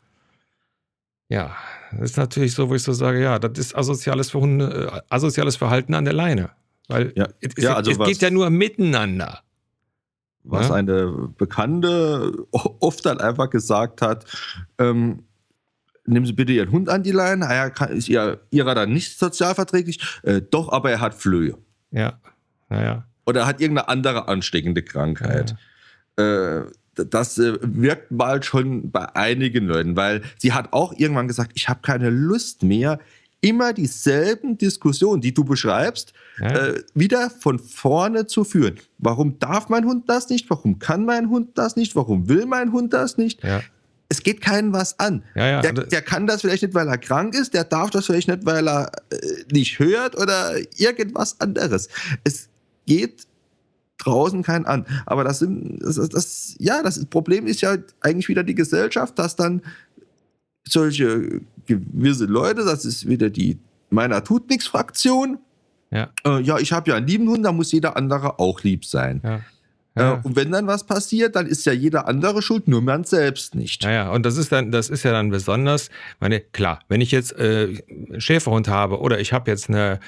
Ja, 1.30 1.56
das 1.92 2.12
ist 2.12 2.18
natürlich 2.18 2.54
so, 2.54 2.70
wo 2.70 2.76
ich 2.76 2.84
so 2.84 2.94
sage, 2.94 3.20
ja, 3.20 3.40
das 3.40 3.58
ist 3.58 3.76
asoziales, 3.76 4.36
Hunde, 4.36 4.92
äh, 4.94 5.02
asoziales 5.10 5.56
Verhalten 5.56 5.96
an 5.96 6.06
der 6.06 6.14
Leine. 6.14 6.52
Weil 6.88 7.14
ja. 7.16 7.28
es, 7.42 7.54
ja, 7.58 7.76
also 7.76 7.92
es 7.92 7.98
geht 7.98 8.22
ja 8.22 8.30
nur 8.30 8.50
miteinander. 8.50 9.42
was 10.44 10.70
ja. 10.70 10.76
eine 10.76 11.30
Bekannte 11.38 12.46
oft 12.52 13.06
dann 13.06 13.20
einfach 13.20 13.50
gesagt 13.50 14.02
hat, 14.02 14.26
ähm, 14.78 15.24
nehmen 16.06 16.26
Sie 16.26 16.34
bitte 16.34 16.54
Ihren 16.54 16.72
Hund 16.72 16.90
an 16.90 17.04
die 17.04 17.12
Leine, 17.12 17.48
ah 17.48 17.56
ja, 17.68 17.86
ist 17.86 18.10
ihr, 18.10 18.42
Ihrer 18.52 18.76
dann 18.76 18.94
nicht 18.94 19.18
sozialverträglich, 19.18 20.00
äh, 20.24 20.42
doch, 20.42 20.72
aber 20.72 20.92
er 20.92 21.02
hat 21.02 21.16
Flöhe. 21.16 21.58
Ja, 21.92 22.20
naja. 22.70 23.06
Oder 23.26 23.42
er 23.42 23.48
hat 23.48 23.62
irgendeine 23.62 23.90
andere 23.90 24.28
ansteckende 24.28 24.84
Krankheit. 24.84 25.56
Ja. 26.18 26.60
Äh, 26.60 26.66
das 26.96 27.38
äh, 27.38 27.58
wirkt 27.62 28.12
mal 28.12 28.42
schon 28.44 28.92
bei 28.92 29.14
einigen 29.16 29.68
Leuten, 29.68 29.96
weil 29.96 30.22
sie 30.38 30.54
hat 30.54 30.72
auch 30.74 30.94
irgendwann 30.98 31.28
gesagt, 31.28 31.52
ich 31.56 31.68
habe 31.68 31.82
keine 31.82 32.10
Lust 32.10 32.64
mehr, 32.64 33.00
immer 33.46 33.74
dieselben 33.74 34.58
Diskussionen, 34.58 35.22
die 35.22 35.32
du 35.32 35.44
beschreibst, 35.44 36.14
ja. 36.40 36.48
äh, 36.48 36.84
wieder 36.96 37.30
von 37.30 37.60
vorne 37.60 38.26
zu 38.26 38.44
führen. 38.44 38.80
Warum 38.98 39.38
darf 39.38 39.70
mein 39.70 39.86
Hund 39.86 40.10
das 40.10 40.30
nicht? 40.30 40.50
Warum 40.50 40.80
kann 40.80 41.06
mein 41.06 41.30
Hund 41.30 41.56
das 41.56 41.76
nicht? 41.76 41.96
Warum 41.96 42.28
will 42.28 42.48
mein 42.48 42.72
Hund 42.72 42.92
das 42.94 43.20
nicht? 43.20 43.44
Ja. 43.44 43.62
Es 44.10 44.24
geht 44.24 44.42
keinen 44.42 44.74
was 44.74 45.00
an. 45.00 45.24
Ja, 45.36 45.62
der, 45.62 45.74
der, 45.74 46.02
kann 46.02 46.26
das 46.26 46.42
vielleicht 46.42 46.64
nicht, 46.64 46.74
weil 46.74 46.88
er 46.88 46.98
krank 46.98 47.36
ist, 47.36 47.54
der 47.54 47.66
darf 47.66 47.92
das 47.92 48.08
vielleicht 48.08 48.28
nicht, 48.28 48.48
weil 48.48 48.68
er 48.68 48.92
äh, 49.12 49.18
nicht 49.52 49.78
hört 49.78 50.18
oder 50.18 50.56
irgendwas 50.78 51.40
anderes. 51.40 51.88
Es 52.24 52.50
geht 52.88 53.28
draußen 54.00 54.42
keinen 54.42 54.66
an. 54.66 54.88
Aber 55.06 55.24
das, 55.24 55.46
das, 55.48 56.10
das, 56.10 56.56
ja, 56.58 56.82
das 56.82 57.06
Problem 57.06 57.46
ist 57.46 57.62
ja 57.62 57.78
eigentlich 58.02 58.28
wieder 58.28 58.44
die 58.44 58.56
Gesellschaft, 58.56 59.20
dass 59.20 59.36
dann 59.36 59.62
solche 60.68 61.42
gewisse 61.66 62.26
Leute, 62.26 62.66
das 62.66 62.86
ist 62.86 63.08
wieder 63.08 63.30
die 63.30 63.60
meiner 63.90 64.24
tut 64.24 64.50
nichts 64.50 64.68
Fraktion. 64.68 65.40
Ja, 65.92 66.10
äh, 66.26 66.42
ja 66.42 66.58
ich 66.58 66.72
habe 66.72 66.90
ja 66.90 66.98
einen 66.98 67.08
lieben 67.08 67.28
Hund, 67.30 67.46
da 67.46 67.52
muss 67.52 67.72
jeder 67.72 67.96
andere 67.96 68.40
auch 68.40 68.64
lieb 68.64 68.86
sein. 68.86 69.22
Ja. 69.24 69.42
Ja. 69.98 70.16
Äh, 70.16 70.20
und 70.24 70.36
wenn 70.36 70.52
dann 70.52 70.68
was 70.68 70.86
passiert, 70.86 71.36
dann 71.36 71.48
ist 71.48 71.66
ja 71.66 71.72
jeder 71.72 72.08
andere 72.08 72.42
schuld, 72.42 72.68
nur 72.68 72.82
man 72.82 73.06
selbst 73.06 73.56
nicht. 73.56 73.84
Ja, 73.84 73.92
ja, 73.92 74.12
und 74.12 74.26
das 74.26 74.36
ist 74.36 74.52
dann, 74.52 74.72
das 74.72 74.90
ist 74.90 75.04
ja 75.04 75.12
dann 75.12 75.30
besonders, 75.30 75.90
meine, 76.20 76.42
klar, 76.42 76.80
wenn 76.90 77.00
ich 77.00 77.12
jetzt 77.12 77.38
äh, 77.38 77.82
einen 77.90 78.20
Schäferhund 78.20 78.68
habe 78.68 79.00
oder 79.00 79.20
ich 79.20 79.32
habe 79.32 79.50
jetzt 79.50 79.70
eine 79.70 80.00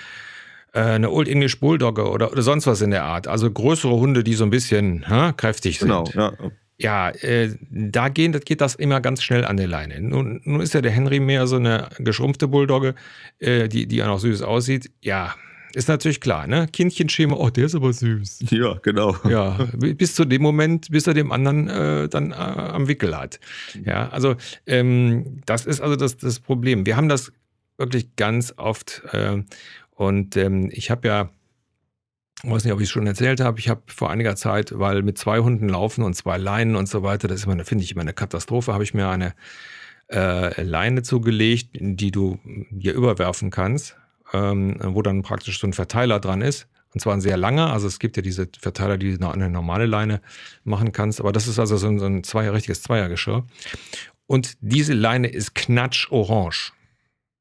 äh, 0.73 0.81
eine 0.81 1.09
Old 1.09 1.29
English 1.29 1.59
Bulldogge 1.59 2.09
oder, 2.09 2.31
oder 2.31 2.41
sonst 2.41 2.67
was 2.67 2.81
in 2.81 2.91
der 2.91 3.03
Art. 3.03 3.27
Also 3.27 3.49
größere 3.49 3.95
Hunde, 3.95 4.23
die 4.23 4.33
so 4.33 4.43
ein 4.43 4.49
bisschen 4.49 5.07
ha, 5.09 5.31
kräftig 5.31 5.79
sind. 5.79 5.87
Genau, 5.87 6.03
ja. 6.13 6.33
Ja, 6.79 7.10
äh, 7.10 7.55
da 7.72 8.10
gehen, 8.10 8.34
das 8.34 8.46
geht 8.46 8.62
das 8.62 8.75
immer 8.75 9.01
ganz 9.01 9.24
schnell 9.24 9.46
an 9.46 9.57
der 9.57 9.67
Leine. 9.67 10.00
Nun, 10.00 10.41
nun 10.43 10.62
ist 10.62 10.74
ja 10.74 10.81
der 10.81 10.91
Henry 10.91 11.19
mehr 11.19 11.48
so 11.48 11.55
eine 11.55 11.89
geschrumpfte 11.98 12.48
Bulldogge, 12.48 12.93
äh, 13.39 13.67
die, 13.67 13.88
die 13.88 13.98
ja 13.98 14.07
noch 14.07 14.19
süß 14.19 14.43
aussieht. 14.43 14.91
Ja, 15.01 15.34
ist 15.74 15.89
natürlich 15.89 16.22
klar, 16.22 16.48
ne? 16.48 16.67
Kindchenschema, 16.72 17.36
oh, 17.36 17.50
der 17.50 17.65
ist 17.65 17.75
aber 17.75 17.91
süß. 17.93 18.46
Ja, 18.51 18.79
genau. 18.81 19.15
Ja, 19.27 19.67
bis 19.75 20.15
zu 20.15 20.25
dem 20.25 20.41
Moment, 20.41 20.89
bis 20.89 21.07
er 21.07 21.13
dem 21.13 21.31
anderen 21.31 21.67
äh, 21.67 22.10
dann 22.10 22.31
äh, 22.31 22.36
am 22.36 22.88
Wickel 22.88 23.17
hat. 23.17 23.39
Ja, 23.84 24.10
also 24.10 24.36
ähm, 24.65 25.41
das 25.46 25.65
ist 25.65 25.81
also 25.81 25.96
das, 25.96 26.17
das 26.17 26.39
Problem. 26.39 26.86
Wir 26.86 26.96
haben 26.96 27.10
das 27.10 27.31
wirklich 27.77 28.15
ganz 28.15 28.53
oft 28.57 29.03
äh, 29.12 29.43
und 29.91 30.38
ähm, 30.38 30.69
ich 30.72 30.89
habe 30.89 31.07
ja, 31.07 31.29
ich 32.44 32.50
weiß 32.50 32.63
nicht, 32.63 32.74
ob 32.74 32.79
ich 32.79 32.86
es 32.86 32.91
schon 32.91 33.08
erzählt 33.08 33.39
habe, 33.39 33.60
ich 33.60 33.70
habe 33.70 33.82
vor 33.88 34.10
einiger 34.12 34.36
Zeit, 34.36 34.77
weil 34.77 35.01
mit 35.01 35.17
zwei 35.17 35.39
Hunden 35.39 35.70
laufen 35.70 36.03
und 36.03 36.13
zwei 36.13 36.38
Leinen 36.38 36.75
und 36.75 36.88
so 36.88 37.01
weiter, 37.01 37.27
das 37.27 37.39
ist 37.39 37.46
immer, 37.46 37.63
finde 37.65 37.84
ich 37.84 37.91
immer 37.91 38.01
eine 38.01 38.13
Katastrophe, 38.13 38.74
habe 38.74 38.84
ich 38.84 38.94
mir 38.94 39.10
eine 39.10 39.34
äh, 40.12 40.62
Leine 40.62 41.01
zugelegt, 41.01 41.70
die 41.74 42.12
du 42.12 42.39
dir 42.70 42.94
überwerfen 42.94 43.50
kannst, 43.50 43.98
ähm, 44.34 44.77
wo 44.82 45.01
dann 45.01 45.24
praktisch 45.24 45.60
so 45.60 45.67
ein 45.67 45.74
Verteiler 45.74 46.20
dran 46.20 46.41
ist. 46.41 46.67
Und 46.94 47.01
zwar 47.01 47.13
ein 47.13 47.22
sehr 47.22 47.38
langer, 47.38 47.74
also 47.74 47.88
es 47.88 48.00
gibt 48.00 48.15
ja 48.17 48.24
diese 48.24 48.48
Verteiler, 48.60 48.98
die 48.98 49.17
du 49.17 49.27
eine 49.27 49.50
normale 49.50 49.86
Leine 49.86 50.22
machen 50.63 50.91
kannst, 50.91 51.20
aber 51.20 51.32
das 51.32 51.48
ist 51.48 51.60
also 51.60 51.75
so 51.77 51.88
ein, 51.88 52.00
so 52.00 52.06
ein 52.06 52.24
Zweier, 52.24 52.53
richtiges 52.53 52.82
Zweiergeschirr. 52.82 53.46
Und 54.25 54.58
diese 54.62 54.94
Leine 54.94 55.27
ist 55.27 55.53
knatsch-orange. 55.53 56.72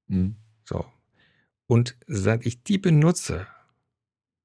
Mhm. 0.09 0.37
So, 0.65 0.85
und 1.67 1.97
seit 2.07 2.47
ich 2.47 2.63
die 2.63 2.79
benutze, 2.79 3.47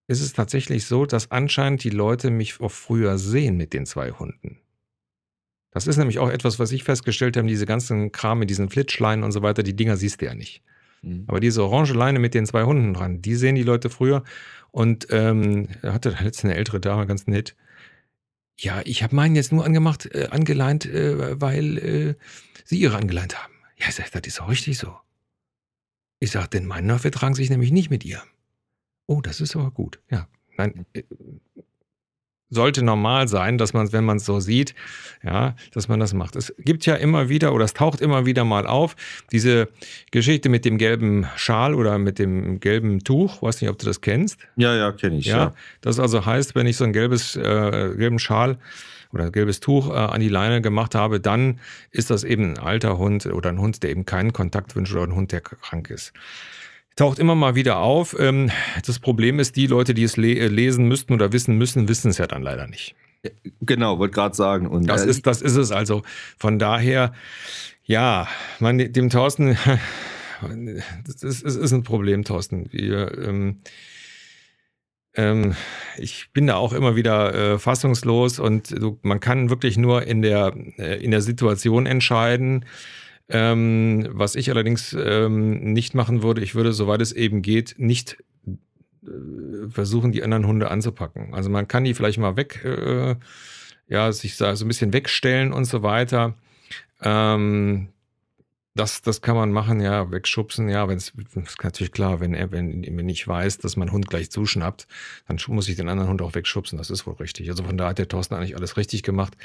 ist 0.07 0.21
es 0.21 0.33
tatsächlich 0.33 0.85
so, 0.85 1.05
dass 1.05 1.31
anscheinend 1.31 1.83
die 1.83 1.89
Leute 1.89 2.31
mich 2.31 2.59
auch 2.59 2.71
früher 2.71 3.17
sehen 3.17 3.57
mit 3.57 3.73
den 3.73 3.85
zwei 3.85 4.11
Hunden. 4.11 4.59
Das 5.71 5.87
ist 5.87 5.97
nämlich 5.97 6.19
auch 6.19 6.29
etwas, 6.29 6.59
was 6.59 6.71
ich 6.71 6.83
festgestellt 6.83 7.37
habe, 7.37 7.47
diese 7.47 7.65
ganzen 7.65 8.11
Kram 8.11 8.39
mit 8.39 8.49
diesen 8.49 8.69
Flitschleinen 8.69 9.23
und 9.23 9.31
so 9.31 9.41
weiter, 9.41 9.63
die 9.63 9.75
Dinger 9.75 9.95
siehst 9.95 10.21
du 10.21 10.25
ja 10.25 10.35
nicht. 10.35 10.61
Mhm. 11.01 11.23
Aber 11.27 11.39
diese 11.39 11.63
orange 11.63 11.93
Leine 11.93 12.19
mit 12.19 12.33
den 12.33 12.45
zwei 12.45 12.63
Hunden 12.63 12.93
dran, 12.93 13.21
die 13.21 13.35
sehen 13.35 13.55
die 13.55 13.63
Leute 13.63 13.89
früher. 13.89 14.23
Und 14.71 15.07
ähm, 15.09 15.67
hatte 15.83 16.09
letztens 16.09 16.45
eine 16.45 16.55
ältere 16.55 16.79
Dame, 16.79 17.05
ganz 17.05 17.27
nett. 17.27 17.55
Ja, 18.57 18.81
ich 18.85 19.03
habe 19.03 19.15
meinen 19.15 19.35
jetzt 19.35 19.51
nur 19.51 19.65
angemacht, 19.65 20.05
äh, 20.13 20.27
angeleint, 20.29 20.85
äh, 20.85 21.41
weil 21.41 21.77
äh, 21.77 22.15
sie 22.63 22.79
ihre 22.79 22.97
angeleint 22.97 23.41
haben. 23.41 23.53
Ja, 23.77 23.87
ich 23.89 23.95
sag, 23.95 24.11
das 24.11 24.21
ist 24.25 24.41
auch 24.41 24.49
richtig 24.49 24.77
so. 24.77 24.95
Ich 26.19 26.31
sage, 26.31 26.49
denn 26.49 26.67
meine 26.67 26.99
vertragen 26.99 27.33
sich 27.33 27.49
nämlich 27.49 27.71
nicht 27.71 27.89
mit 27.89 28.05
ihr. 28.05 28.21
Oh, 29.11 29.19
das 29.19 29.41
ist 29.41 29.57
aber 29.57 29.71
gut. 29.71 29.99
Ja, 30.09 30.25
nein, 30.55 30.85
äh, 30.93 31.03
sollte 32.49 32.81
normal 32.81 33.27
sein, 33.27 33.57
dass 33.57 33.73
man, 33.73 33.91
wenn 33.91 34.05
man 34.05 34.17
es 34.17 34.25
so 34.25 34.39
sieht, 34.39 34.73
ja, 35.21 35.53
dass 35.73 35.89
man 35.89 35.99
das 35.99 36.13
macht. 36.13 36.37
Es 36.37 36.53
gibt 36.59 36.85
ja 36.85 36.95
immer 36.95 37.27
wieder 37.27 37.53
oder 37.53 37.65
es 37.65 37.73
taucht 37.73 37.99
immer 37.99 38.25
wieder 38.25 38.45
mal 38.45 38.65
auf 38.65 38.95
diese 39.33 39.67
Geschichte 40.11 40.47
mit 40.47 40.63
dem 40.63 40.77
gelben 40.77 41.27
Schal 41.35 41.75
oder 41.75 41.97
mit 41.97 42.19
dem 42.19 42.61
gelben 42.61 43.03
Tuch. 43.03 43.41
Weiß 43.41 43.59
nicht, 43.59 43.69
ob 43.69 43.79
du 43.79 43.85
das 43.85 43.99
kennst. 43.99 44.39
Ja, 44.55 44.73
ja, 44.75 44.93
kenne 44.93 45.17
ich. 45.17 45.25
Ja, 45.25 45.37
ja, 45.37 45.53
das 45.81 45.99
also 45.99 46.25
heißt, 46.25 46.55
wenn 46.55 46.65
ich 46.65 46.77
so 46.77 46.85
ein 46.85 46.93
gelbes 46.93 47.35
äh, 47.35 47.93
gelben 47.97 48.19
Schal 48.19 48.59
oder 49.11 49.29
gelbes 49.29 49.59
Tuch 49.59 49.89
äh, 49.89 49.93
an 49.93 50.21
die 50.21 50.29
Leine 50.29 50.61
gemacht 50.61 50.95
habe, 50.95 51.19
dann 51.19 51.59
ist 51.89 52.09
das 52.11 52.23
eben 52.23 52.53
ein 52.53 52.59
alter 52.59 52.97
Hund 52.97 53.25
oder 53.25 53.49
ein 53.49 53.59
Hund, 53.59 53.83
der 53.83 53.89
eben 53.89 54.05
keinen 54.05 54.31
Kontakt 54.31 54.73
wünscht 54.77 54.93
oder 54.93 55.03
ein 55.03 55.15
Hund, 55.15 55.33
der 55.33 55.41
krank 55.41 55.89
ist. 55.89 56.13
Taucht 56.95 57.19
immer 57.19 57.35
mal 57.35 57.55
wieder 57.55 57.77
auf. 57.77 58.15
Ähm, 58.19 58.51
das 58.85 58.99
Problem 58.99 59.39
ist, 59.39 59.55
die 59.55 59.67
Leute, 59.67 59.93
die 59.93 60.03
es 60.03 60.17
äh, 60.17 60.47
lesen 60.47 60.87
müssten 60.87 61.13
oder 61.13 61.31
wissen 61.31 61.57
müssen, 61.57 61.87
wissen 61.87 62.11
es 62.11 62.17
ja 62.17 62.27
dann 62.27 62.43
leider 62.43 62.67
nicht. 62.67 62.95
Genau, 63.61 63.99
wollte 63.99 64.13
gerade 64.13 64.35
sagen. 64.35 64.67
Und 64.67 64.87
das, 64.87 65.05
äh, 65.05 65.09
ist, 65.09 65.27
das 65.27 65.41
ist 65.41 65.55
es 65.55 65.71
also. 65.71 66.01
Von 66.37 66.59
daher, 66.59 67.13
ja, 67.83 68.27
man, 68.59 68.77
dem 68.77 69.09
Thorsten, 69.09 69.57
das 71.05 71.23
ist, 71.23 71.43
ist 71.43 71.71
ein 71.71 71.83
Problem, 71.83 72.23
Thorsten. 72.23 72.67
Wir, 72.71 73.17
ähm, 73.17 73.61
ähm, 75.13 75.55
ich 75.97 76.31
bin 76.33 76.47
da 76.47 76.55
auch 76.55 76.73
immer 76.73 76.95
wieder 76.95 77.33
äh, 77.33 77.59
fassungslos 77.59 78.39
und 78.39 78.67
so, 78.67 78.97
man 79.01 79.19
kann 79.19 79.49
wirklich 79.49 79.77
nur 79.77 80.03
in 80.07 80.21
der, 80.21 80.53
äh, 80.77 81.03
in 81.03 81.11
der 81.11 81.21
Situation 81.21 81.85
entscheiden. 81.85 82.65
Ähm, 83.31 84.09
was 84.11 84.35
ich 84.35 84.49
allerdings 84.49 84.93
ähm, 84.93 85.73
nicht 85.73 85.95
machen 85.95 86.21
würde, 86.21 86.41
ich 86.41 86.53
würde, 86.53 86.73
soweit 86.73 87.01
es 87.01 87.13
eben 87.13 87.41
geht, 87.41 87.75
nicht 87.77 88.17
äh, 88.45 89.69
versuchen, 89.69 90.11
die 90.11 90.23
anderen 90.23 90.45
Hunde 90.45 90.69
anzupacken. 90.69 91.33
Also 91.33 91.49
man 91.49 91.67
kann 91.67 91.85
die 91.85 91.93
vielleicht 91.93 92.19
mal 92.19 92.35
weg, 92.35 92.63
äh, 92.65 93.15
ja, 93.87 94.11
sich 94.11 94.35
so 94.35 94.45
ein 94.45 94.67
bisschen 94.67 94.93
wegstellen 94.93 95.53
und 95.53 95.65
so 95.65 95.81
weiter. 95.81 96.35
Ähm, 97.01 97.87
das, 98.73 99.01
das 99.01 99.21
kann 99.21 99.35
man 99.35 99.51
machen, 99.51 99.81
ja, 99.81 100.11
wegschubsen, 100.11 100.69
ja, 100.69 100.87
wenn 100.87 100.97
es 100.97 101.09
ist 101.09 101.63
natürlich 101.63 101.91
klar, 101.91 102.19
wenn 102.21 102.33
er, 102.33 102.51
wenn, 102.51 102.83
wenn 102.83 103.09
ich 103.09 103.27
weiß, 103.27 103.57
dass 103.57 103.75
mein 103.75 103.91
Hund 103.91 104.09
gleich 104.09 104.31
zuschnappt, 104.31 104.87
dann 105.27 105.37
muss 105.47 105.67
ich 105.67 105.75
den 105.75 105.89
anderen 105.89 106.09
Hund 106.09 106.21
auch 106.21 106.35
wegschubsen, 106.35 106.77
das 106.77 106.89
ist 106.89 107.05
wohl 107.05 107.15
richtig. 107.15 107.49
Also 107.49 107.63
von 107.63 107.77
da 107.77 107.89
hat 107.89 107.97
der 107.97 108.07
Thorsten 108.07 108.35
eigentlich 108.35 108.55
alles 108.55 108.77
richtig 108.77 109.03
gemacht. 109.03 109.35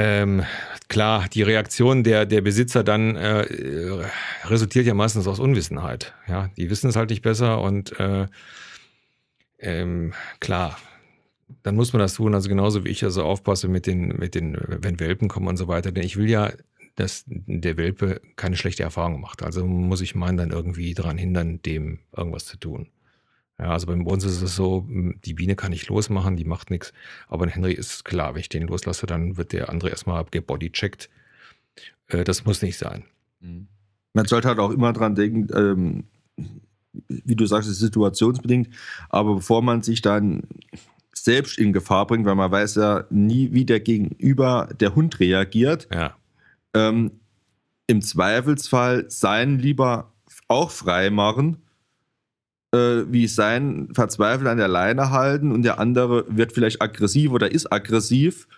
Ähm, 0.00 0.44
klar, 0.86 1.26
die 1.28 1.42
Reaktion 1.42 2.04
der, 2.04 2.24
der 2.24 2.40
Besitzer 2.40 2.84
dann 2.84 3.16
äh, 3.16 3.44
resultiert 4.44 4.86
ja 4.86 4.94
meistens 4.94 5.26
aus 5.26 5.40
Unwissenheit. 5.40 6.14
Ja, 6.28 6.50
die 6.56 6.70
wissen 6.70 6.88
es 6.88 6.94
halt 6.94 7.10
nicht 7.10 7.22
besser 7.22 7.60
und 7.60 7.98
äh, 7.98 8.26
ähm, 9.58 10.14
klar, 10.38 10.78
dann 11.64 11.74
muss 11.74 11.92
man 11.92 11.98
das 11.98 12.14
tun. 12.14 12.32
Also 12.32 12.48
genauso 12.48 12.84
wie 12.84 12.90
ich 12.90 13.02
also 13.02 13.24
aufpasse 13.24 13.66
mit 13.66 13.88
den, 13.88 14.16
mit 14.16 14.36
den, 14.36 14.56
wenn 14.68 15.00
Welpen 15.00 15.26
kommen 15.26 15.48
und 15.48 15.56
so 15.56 15.66
weiter. 15.66 15.90
Denn 15.90 16.04
ich 16.04 16.16
will 16.16 16.30
ja 16.30 16.52
dass 16.98 17.24
der 17.28 17.76
Welpe 17.76 18.20
keine 18.34 18.56
schlechte 18.56 18.82
Erfahrung 18.82 19.20
macht. 19.20 19.44
Also 19.44 19.64
muss 19.64 20.00
ich 20.00 20.16
meinen 20.16 20.36
dann 20.36 20.50
irgendwie 20.50 20.94
daran 20.94 21.16
hindern, 21.16 21.62
dem 21.62 22.00
irgendwas 22.16 22.44
zu 22.44 22.56
tun. 22.56 22.88
Ja, 23.60 23.70
also 23.70 23.86
bei 23.86 23.94
uns 23.94 24.24
ist 24.24 24.40
es 24.40 24.54
so, 24.54 24.86
die 24.88 25.34
Biene 25.34 25.56
kann 25.56 25.72
ich 25.72 25.88
losmachen, 25.88 26.36
die 26.36 26.44
macht 26.44 26.70
nichts. 26.70 26.92
Aber 27.26 27.44
ein 27.44 27.50
Henry 27.50 27.72
ist 27.72 28.04
klar, 28.04 28.34
wenn 28.34 28.40
ich 28.40 28.48
den 28.48 28.68
loslasse, 28.68 29.06
dann 29.06 29.36
wird 29.36 29.52
der 29.52 29.68
andere 29.68 29.90
erstmal 29.90 30.24
gebodycheckt. 30.30 31.10
Äh, 32.06 32.24
das 32.24 32.44
muss 32.44 32.62
nicht 32.62 32.78
sein. 32.78 33.04
Mhm. 33.40 33.66
Man 34.14 34.26
sollte 34.26 34.48
halt 34.48 34.58
auch 34.58 34.70
immer 34.70 34.92
dran 34.92 35.14
denken, 35.14 35.48
ähm, 35.54 36.04
wie 37.08 37.36
du 37.36 37.46
sagst, 37.46 37.68
es 37.68 37.76
ist 37.76 37.82
situationsbedingt, 37.82 38.68
aber 39.08 39.36
bevor 39.36 39.62
man 39.62 39.82
sich 39.82 40.02
dann 40.02 40.42
selbst 41.12 41.58
in 41.58 41.72
Gefahr 41.72 42.06
bringt, 42.06 42.26
weil 42.26 42.34
man 42.34 42.50
weiß 42.50 42.76
ja 42.76 43.04
nie, 43.10 43.52
wie 43.52 43.64
der 43.64 43.80
Gegenüber, 43.80 44.68
der 44.80 44.94
Hund 44.94 45.20
reagiert. 45.20 45.88
Ja 45.92 46.16
ähm, 46.74 47.20
im 47.86 48.02
Zweifelsfall 48.02 49.06
sein 49.08 49.58
lieber 49.58 50.12
auch 50.46 50.70
frei 50.70 51.10
machen 51.10 51.58
äh, 52.72 53.04
wie 53.08 53.26
sein, 53.26 53.88
verzweifelt 53.92 54.48
an 54.48 54.58
der 54.58 54.68
Leine 54.68 55.10
halten 55.10 55.52
und 55.52 55.62
der 55.62 55.78
andere 55.78 56.24
wird 56.28 56.52
vielleicht 56.52 56.82
aggressiv 56.82 57.32
oder 57.32 57.50
ist 57.50 57.72
aggressiv, 57.72 58.48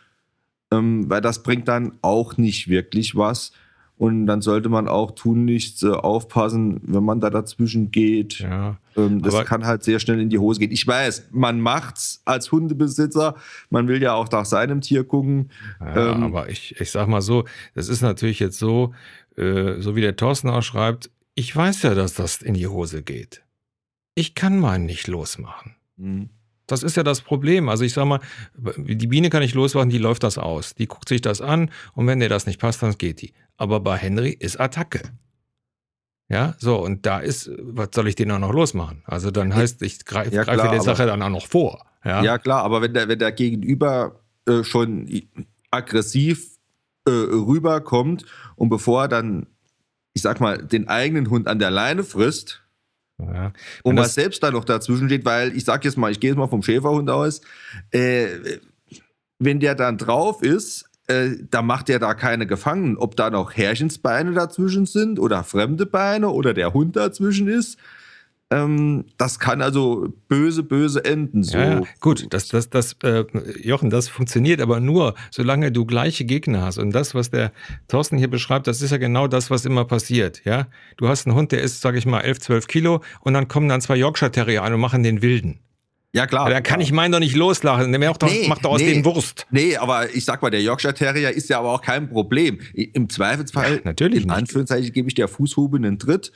ähm, 0.72 1.08
weil 1.08 1.20
das 1.20 1.42
bringt 1.42 1.68
dann 1.68 1.92
auch 2.02 2.36
nicht 2.36 2.68
wirklich 2.68 3.16
was. 3.16 3.52
Und 3.96 4.24
dann 4.24 4.40
sollte 4.40 4.70
man 4.70 4.88
auch 4.88 5.10
tunlichst 5.10 5.82
äh, 5.82 5.90
aufpassen, 5.90 6.80
wenn 6.84 7.04
man 7.04 7.20
da 7.20 7.28
dazwischen 7.28 7.90
geht. 7.90 8.38
Ja, 8.38 8.78
ähm, 8.96 9.20
das 9.20 9.44
kann 9.44 9.66
halt 9.66 9.84
sehr 9.84 10.00
schnell 10.00 10.18
in 10.20 10.30
die 10.30 10.38
Hose 10.38 10.58
gehen. 10.58 10.72
Ich 10.72 10.86
weiß, 10.86 11.28
man 11.32 11.60
macht's 11.60 12.22
als 12.24 12.50
Hundebesitzer. 12.50 13.34
Man 13.68 13.88
will 13.88 14.02
ja 14.02 14.14
auch 14.14 14.30
nach 14.30 14.46
seinem 14.46 14.80
Tier 14.80 15.04
gucken. 15.04 15.50
Ja, 15.80 16.12
ähm, 16.12 16.22
aber 16.22 16.48
ich, 16.48 16.80
ich 16.80 16.90
sag 16.90 17.08
mal 17.08 17.20
so, 17.20 17.44
das 17.74 17.90
ist 17.90 18.00
natürlich 18.00 18.40
jetzt 18.40 18.58
so, 18.58 18.94
äh, 19.36 19.80
so 19.80 19.94
wie 19.96 20.00
der 20.00 20.16
Thorsten 20.16 20.48
auch 20.48 20.62
schreibt, 20.62 21.10
ich 21.34 21.54
weiß 21.54 21.82
ja, 21.82 21.94
dass 21.94 22.14
das 22.14 22.40
in 22.40 22.54
die 22.54 22.68
Hose 22.68 23.02
geht. 23.02 23.42
Ich 24.14 24.34
kann 24.34 24.58
meinen 24.58 24.86
nicht 24.86 25.06
losmachen. 25.06 25.76
Mhm. 25.96 26.30
Das 26.66 26.84
ist 26.84 26.96
ja 26.96 27.02
das 27.02 27.20
Problem. 27.20 27.68
Also 27.68 27.84
ich 27.84 27.92
sag 27.92 28.04
mal, 28.04 28.20
die 28.56 29.06
Biene 29.08 29.28
kann 29.28 29.42
ich 29.42 29.54
losmachen, 29.54 29.90
die 29.90 29.98
läuft 29.98 30.22
das 30.22 30.38
aus. 30.38 30.74
Die 30.74 30.86
guckt 30.86 31.08
sich 31.08 31.20
das 31.20 31.40
an 31.40 31.70
und 31.94 32.06
wenn 32.06 32.20
dir 32.20 32.28
das 32.28 32.46
nicht 32.46 32.60
passt, 32.60 32.82
dann 32.82 32.96
geht 32.96 33.22
die. 33.22 33.32
Aber 33.56 33.80
bei 33.80 33.96
Henry 33.96 34.30
ist 34.30 34.60
Attacke. 34.60 35.02
Ja, 36.28 36.54
so, 36.58 36.76
und 36.76 37.06
da 37.06 37.18
ist, 37.18 37.50
was 37.58 37.88
soll 37.92 38.06
ich 38.06 38.14
den 38.14 38.30
auch 38.30 38.38
noch 38.38 38.52
losmachen? 38.52 39.02
Also 39.04 39.32
dann 39.32 39.52
heißt, 39.52 39.82
ich 39.82 40.04
greife 40.04 40.32
ja, 40.32 40.44
greif 40.44 40.70
die 40.70 40.80
Sache 40.80 41.06
dann 41.06 41.20
auch 41.22 41.28
noch 41.28 41.48
vor. 41.48 41.84
Ja, 42.04 42.22
ja 42.22 42.38
klar, 42.38 42.62
aber 42.62 42.80
wenn 42.82 42.94
der, 42.94 43.08
wenn 43.08 43.18
der 43.18 43.32
Gegenüber 43.32 44.20
äh, 44.46 44.62
schon 44.62 45.10
aggressiv 45.72 46.56
äh, 47.04 47.10
rüberkommt 47.10 48.26
und 48.54 48.68
bevor 48.68 49.02
er 49.02 49.08
dann, 49.08 49.48
ich 50.12 50.22
sag 50.22 50.40
mal, 50.40 50.58
den 50.58 50.86
eigenen 50.86 51.30
Hund 51.30 51.48
an 51.48 51.58
der 51.58 51.72
Leine 51.72 52.04
frisst, 52.04 52.59
ja. 53.32 53.52
Und 53.82 53.96
was 53.96 54.14
selbst 54.14 54.42
da 54.42 54.50
noch 54.50 54.64
dazwischen 54.64 55.08
steht, 55.08 55.24
weil 55.24 55.56
ich 55.56 55.64
sag 55.64 55.84
jetzt 55.84 55.96
mal, 55.96 56.10
ich 56.10 56.20
gehe 56.20 56.30
jetzt 56.30 56.38
mal 56.38 56.48
vom 56.48 56.62
Schäferhund 56.62 57.10
aus, 57.10 57.40
äh, 57.90 58.26
wenn 59.38 59.60
der 59.60 59.74
dann 59.74 59.98
drauf 59.98 60.42
ist, 60.42 60.90
äh, 61.06 61.36
da 61.50 61.62
macht 61.62 61.90
er 61.90 61.98
da 61.98 62.14
keine 62.14 62.46
Gefangenen. 62.46 62.96
Ob 62.96 63.16
da 63.16 63.30
noch 63.30 63.56
Herrchensbeine 63.56 64.32
dazwischen 64.32 64.86
sind 64.86 65.18
oder 65.18 65.42
fremde 65.42 65.86
Beine 65.86 66.28
oder 66.28 66.54
der 66.54 66.72
Hund 66.72 66.96
dazwischen 66.96 67.48
ist, 67.48 67.78
ähm, 68.50 69.04
das 69.16 69.38
kann 69.38 69.62
also 69.62 70.12
böse, 70.28 70.62
böse 70.62 71.04
enden. 71.04 71.44
So. 71.44 71.56
Ja, 71.56 71.80
ja. 71.80 71.82
Gut, 72.00 72.26
das, 72.30 72.48
das, 72.48 72.68
das, 72.68 72.96
äh, 73.04 73.24
Jochen, 73.62 73.90
das 73.90 74.08
funktioniert 74.08 74.60
aber 74.60 74.80
nur, 74.80 75.14
solange 75.30 75.70
du 75.70 75.86
gleiche 75.86 76.24
Gegner 76.24 76.62
hast. 76.62 76.78
Und 76.78 76.90
das, 76.90 77.14
was 77.14 77.30
der 77.30 77.52
Thorsten 77.86 78.18
hier 78.18 78.28
beschreibt, 78.28 78.66
das 78.66 78.82
ist 78.82 78.90
ja 78.90 78.96
genau 78.96 79.28
das, 79.28 79.50
was 79.50 79.64
immer 79.64 79.84
passiert. 79.84 80.42
Ja, 80.44 80.66
Du 80.96 81.08
hast 81.08 81.26
einen 81.26 81.36
Hund, 81.36 81.52
der 81.52 81.62
ist, 81.62 81.80
sag 81.80 81.96
ich 81.96 82.06
mal, 82.06 82.20
11, 82.20 82.40
12 82.40 82.66
Kilo 82.66 83.02
und 83.20 83.34
dann 83.34 83.48
kommen 83.48 83.68
dann 83.68 83.80
zwei 83.80 83.96
Yorkshire 83.96 84.30
Terrier 84.30 84.62
an 84.62 84.74
und 84.74 84.80
machen 84.80 85.02
den 85.02 85.22
Wilden. 85.22 85.60
Ja, 86.12 86.26
klar. 86.26 86.50
Da 86.50 86.60
kann 86.60 86.80
ich 86.80 86.90
meinen 86.90 87.12
doch 87.12 87.20
nicht 87.20 87.36
loslachen. 87.36 87.92
Der 87.92 88.00
macht 88.00 88.22
doch, 88.22 88.28
nee, 88.28 88.48
macht 88.48 88.64
doch 88.64 88.72
aus 88.72 88.80
nee, 88.80 88.94
denen 88.94 89.04
Wurst. 89.04 89.46
Nee, 89.50 89.76
aber 89.76 90.12
ich 90.12 90.24
sag 90.24 90.42
mal, 90.42 90.50
der 90.50 90.60
Yorkshire 90.60 90.92
Terrier 90.92 91.30
ist 91.30 91.48
ja 91.48 91.60
aber 91.60 91.72
auch 91.72 91.82
kein 91.82 92.08
Problem. 92.08 92.58
Im 92.74 93.08
Zweifelsfall, 93.08 93.76
ja, 93.76 93.80
natürlich 93.84 94.24
in 94.24 94.30
Anführungszeichen, 94.30 94.92
gebe 94.92 95.08
ich 95.08 95.14
der 95.14 95.28
Fußhube 95.28 95.76
einen 95.76 96.00
Tritt 96.00 96.32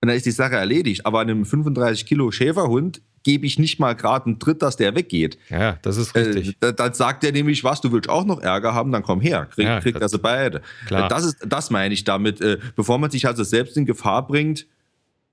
und 0.00 0.08
dann 0.08 0.16
ist 0.16 0.26
die 0.26 0.30
Sache 0.30 0.56
erledigt. 0.56 1.06
Aber 1.06 1.20
einem 1.20 1.44
35 1.44 2.06
Kilo 2.06 2.30
Schäferhund 2.30 3.00
gebe 3.22 3.44
ich 3.44 3.58
nicht 3.58 3.80
mal 3.80 3.94
gerade 3.94 4.26
einen 4.26 4.38
Tritt, 4.38 4.62
dass 4.62 4.76
der 4.76 4.94
weggeht. 4.94 5.36
Ja, 5.50 5.78
das 5.82 5.96
ist 5.96 6.14
richtig. 6.14 6.56
Äh, 6.60 6.72
dann 6.74 6.94
sagt 6.94 7.24
er 7.24 7.32
nämlich, 7.32 7.64
was, 7.64 7.80
du 7.80 7.90
willst 7.90 8.08
auch 8.08 8.24
noch 8.24 8.40
Ärger 8.40 8.72
haben, 8.72 8.92
dann 8.92 9.02
komm 9.02 9.20
her, 9.20 9.48
krieg, 9.50 9.66
ja, 9.66 9.80
kriegt 9.80 10.00
er 10.00 10.08
sie 10.08 10.18
beide. 10.18 10.62
Klar. 10.86 11.08
Das, 11.08 11.24
ist, 11.24 11.38
das 11.44 11.70
meine 11.70 11.92
ich 11.92 12.04
damit. 12.04 12.40
Äh, 12.40 12.58
bevor 12.76 12.98
man 12.98 13.10
sich 13.10 13.26
also 13.26 13.42
selbst 13.42 13.76
in 13.76 13.84
Gefahr 13.84 14.26
bringt, 14.26 14.66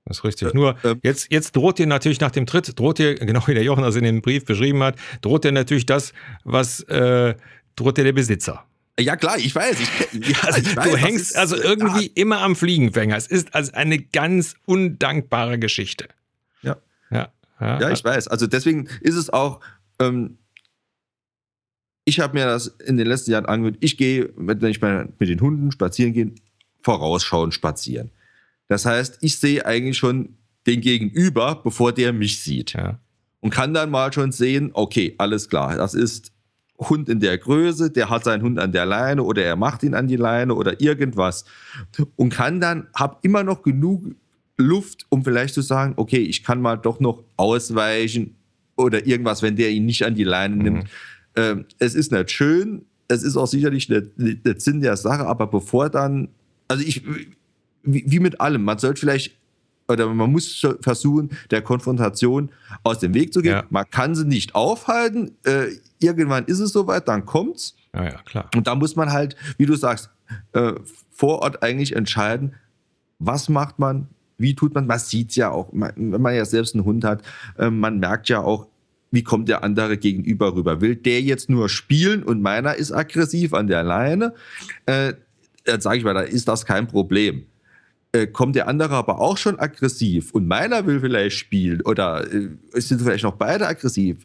das 0.06 0.18
ist 0.18 0.24
richtig. 0.24 0.48
Äh, 0.48 0.54
Nur 0.54 0.76
äh, 0.84 0.96
jetzt, 1.02 1.30
jetzt 1.30 1.54
droht 1.54 1.78
dir 1.78 1.86
natürlich 1.86 2.20
nach 2.20 2.32
dem 2.32 2.46
Tritt, 2.46 2.78
droht 2.78 2.98
dir, 2.98 3.14
genau 3.14 3.46
wie 3.46 3.54
der 3.54 3.62
Jochen 3.62 3.84
das 3.84 3.96
in 3.96 4.04
dem 4.04 4.22
Brief 4.22 4.44
beschrieben 4.44 4.82
hat, 4.82 4.96
droht 5.20 5.44
dir 5.44 5.52
natürlich 5.52 5.86
das, 5.86 6.12
was 6.42 6.80
äh, 6.84 7.34
droht 7.76 7.96
dir 7.96 8.04
der 8.04 8.12
Besitzer. 8.12 8.64
Ja 8.98 9.16
klar, 9.16 9.38
ich 9.38 9.54
weiß. 9.54 9.80
Ich, 9.80 10.28
ja, 10.28 10.36
also, 10.42 10.60
ich 10.60 10.76
weiß 10.76 10.90
du 10.90 10.96
hängst 10.96 11.32
ist, 11.32 11.36
also 11.36 11.56
irgendwie 11.56 12.06
ja. 12.06 12.12
immer 12.14 12.42
am 12.42 12.54
Fliegenfänger. 12.54 13.16
Es 13.16 13.26
ist 13.26 13.54
also 13.54 13.72
eine 13.72 13.98
ganz 13.98 14.54
undankbare 14.66 15.58
Geschichte. 15.58 16.08
Ja. 16.62 16.76
Ja, 17.10 17.32
ja, 17.60 17.80
ja 17.80 17.90
ich 17.90 18.04
weiß. 18.04 18.28
Also 18.28 18.46
deswegen 18.46 18.88
ist 19.00 19.16
es 19.16 19.30
auch, 19.30 19.60
ähm, 19.98 20.38
ich 22.04 22.20
habe 22.20 22.38
mir 22.38 22.46
das 22.46 22.68
in 22.68 22.96
den 22.96 23.06
letzten 23.06 23.32
Jahren 23.32 23.46
angehört, 23.46 23.78
ich 23.80 23.96
gehe, 23.96 24.30
wenn 24.36 24.62
ich 24.64 24.80
mit 24.80 25.28
den 25.28 25.40
Hunden 25.40 25.72
spazieren 25.72 26.12
gehe, 26.12 26.32
vorausschauend 26.82 27.54
spazieren. 27.54 28.10
Das 28.68 28.86
heißt, 28.86 29.18
ich 29.22 29.38
sehe 29.38 29.64
eigentlich 29.66 29.98
schon 29.98 30.36
den 30.66 30.80
Gegenüber, 30.80 31.60
bevor 31.64 31.92
der 31.92 32.12
mich 32.12 32.40
sieht. 32.40 32.74
Ja. 32.74 33.00
Und 33.40 33.50
kann 33.50 33.74
dann 33.74 33.90
mal 33.90 34.12
schon 34.12 34.32
sehen, 34.32 34.70
okay, 34.72 35.14
alles 35.18 35.48
klar, 35.48 35.76
das 35.76 35.94
ist 35.94 36.33
Hund 36.78 37.08
in 37.08 37.20
der 37.20 37.38
Größe, 37.38 37.90
der 37.90 38.10
hat 38.10 38.24
seinen 38.24 38.42
Hund 38.42 38.58
an 38.58 38.72
der 38.72 38.84
Leine 38.84 39.22
oder 39.22 39.44
er 39.44 39.56
macht 39.56 39.82
ihn 39.82 39.94
an 39.94 40.08
die 40.08 40.16
Leine 40.16 40.54
oder 40.54 40.80
irgendwas 40.80 41.44
und 42.16 42.30
kann 42.30 42.60
dann, 42.60 42.88
hab 42.94 43.24
immer 43.24 43.44
noch 43.44 43.62
genug 43.62 44.04
Luft, 44.56 45.06
um 45.08 45.24
vielleicht 45.24 45.54
zu 45.54 45.62
sagen, 45.62 45.94
okay, 45.96 46.18
ich 46.18 46.42
kann 46.42 46.60
mal 46.60 46.76
doch 46.76 47.00
noch 47.00 47.22
ausweichen 47.36 48.36
oder 48.76 49.06
irgendwas, 49.06 49.42
wenn 49.42 49.56
der 49.56 49.70
ihn 49.70 49.86
nicht 49.86 50.04
an 50.04 50.14
die 50.14 50.24
Leine 50.24 50.56
nimmt. 50.56 50.84
Mhm. 50.84 50.88
Ähm, 51.36 51.64
es 51.78 51.94
ist 51.94 52.12
nicht 52.12 52.30
schön, 52.30 52.84
es 53.08 53.22
ist 53.22 53.36
auch 53.36 53.46
sicherlich 53.46 53.86
der, 53.86 54.02
der 54.16 54.60
Sinn 54.60 54.80
der 54.80 54.96
Sache, 54.96 55.26
aber 55.26 55.46
bevor 55.46 55.90
dann, 55.90 56.28
also 56.68 56.84
ich, 56.84 57.02
wie, 57.82 58.04
wie 58.06 58.20
mit 58.20 58.40
allem, 58.40 58.62
man 58.64 58.78
sollte 58.78 59.00
vielleicht 59.00 59.36
oder 59.88 60.06
man 60.12 60.32
muss 60.32 60.66
versuchen, 60.80 61.30
der 61.50 61.62
Konfrontation 61.62 62.50
aus 62.82 62.98
dem 62.98 63.14
Weg 63.14 63.32
zu 63.32 63.42
gehen. 63.42 63.52
Ja. 63.52 63.64
Man 63.70 63.88
kann 63.90 64.14
sie 64.14 64.24
nicht 64.24 64.54
aufhalten. 64.54 65.32
Äh, 65.44 65.66
irgendwann 65.98 66.44
ist 66.46 66.60
es 66.60 66.72
soweit, 66.72 67.08
dann 67.08 67.26
kommt's. 67.26 67.76
Ja, 67.94 68.04
ja, 68.04 68.22
klar. 68.24 68.50
Und 68.54 68.66
da 68.66 68.74
muss 68.74 68.96
man 68.96 69.12
halt, 69.12 69.36
wie 69.58 69.66
du 69.66 69.74
sagst, 69.76 70.10
äh, 70.52 70.72
vor 71.10 71.40
Ort 71.40 71.62
eigentlich 71.62 71.94
entscheiden, 71.94 72.54
was 73.18 73.48
macht 73.48 73.78
man, 73.78 74.08
wie 74.38 74.54
tut 74.54 74.74
man. 74.74 74.86
Man 74.86 74.98
sieht 74.98 75.36
ja 75.36 75.50
auch, 75.50 75.72
man, 75.72 75.92
wenn 75.96 76.20
man 76.20 76.34
ja 76.34 76.44
selbst 76.44 76.74
einen 76.74 76.84
Hund 76.84 77.04
hat, 77.04 77.22
äh, 77.58 77.70
man 77.70 77.98
merkt 77.98 78.28
ja 78.28 78.40
auch, 78.40 78.66
wie 79.10 79.22
kommt 79.22 79.48
der 79.48 79.62
andere 79.62 79.96
gegenüber 79.96 80.54
rüber. 80.54 80.80
Will 80.80 80.96
der 80.96 81.20
jetzt 81.20 81.48
nur 81.48 81.68
spielen 81.68 82.24
und 82.24 82.42
meiner 82.42 82.74
ist 82.74 82.90
aggressiv 82.90 83.54
an 83.54 83.68
der 83.68 83.84
Leine, 83.84 84.34
äh, 84.86 85.14
dann 85.64 85.80
sage 85.80 85.98
ich 85.98 86.04
mal, 86.04 86.14
da 86.14 86.22
ist 86.22 86.48
das 86.48 86.66
kein 86.66 86.88
Problem 86.88 87.46
äh, 88.14 88.28
kommt 88.28 88.54
der 88.54 88.68
andere 88.68 88.94
aber 88.94 89.20
auch 89.20 89.36
schon 89.36 89.58
aggressiv 89.58 90.30
und 90.32 90.46
meiner 90.46 90.86
will 90.86 91.00
vielleicht 91.00 91.36
spielen 91.36 91.82
oder 91.82 92.24
äh, 92.32 92.48
sind 92.74 93.02
vielleicht 93.02 93.24
noch 93.24 93.34
beide 93.34 93.66
aggressiv. 93.66 94.18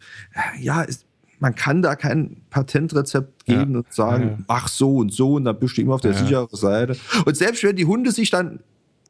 Ja, 0.60 0.84
ist, 0.84 1.08
man 1.40 1.56
kann 1.56 1.82
da 1.82 1.96
kein 1.96 2.38
Patentrezept 2.52 3.46
geben 3.46 3.72
ja. 3.72 3.78
und 3.80 3.92
sagen, 3.92 4.24
ja, 4.24 4.30
ja. 4.30 4.38
mach 4.48 4.68
so 4.68 4.98
und 4.98 5.12
so 5.12 5.34
und 5.34 5.46
dann 5.46 5.58
bist 5.58 5.78
du 5.78 5.82
immer 5.82 5.96
auf 5.96 6.02
der 6.02 6.14
sicheren 6.14 6.48
Seite. 6.52 6.98
Und 7.26 7.36
selbst 7.36 7.64
wenn 7.64 7.76
die 7.76 7.86
Hunde 7.86 8.12
sich 8.12 8.30
dann, 8.30 8.60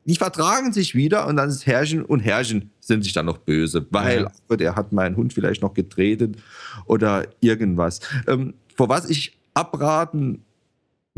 die 0.06 0.16
vertragen 0.16 0.72
sich 0.72 0.96
wieder 0.96 1.28
und 1.28 1.36
dann 1.36 1.50
ist 1.50 1.66
Herrchen 1.66 2.06
und 2.06 2.22
Herrchen 2.22 2.72
sind 2.80 3.04
sich 3.04 3.12
dann 3.12 3.26
noch 3.26 3.40
böse, 3.40 3.86
weil 3.90 4.28
der 4.50 4.78
hat 4.78 4.94
meinen 4.94 5.18
Hund 5.18 5.34
vielleicht 5.34 5.62
noch 5.62 5.74
getreten 5.74 6.38
oder 6.86 7.28
irgendwas. 7.42 8.00
Ähm, 8.28 8.54
vor 8.76 8.88
was 8.88 9.10
ich 9.10 9.38
abraten 9.54 10.46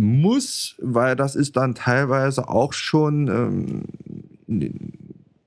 muss, 0.02 0.76
weil 0.80 1.16
das 1.16 1.36
ist 1.36 1.56
dann 1.56 1.76
teilweise 1.76 2.50
auch 2.50 2.74
schon 2.74 3.86
ähm, 4.48 4.74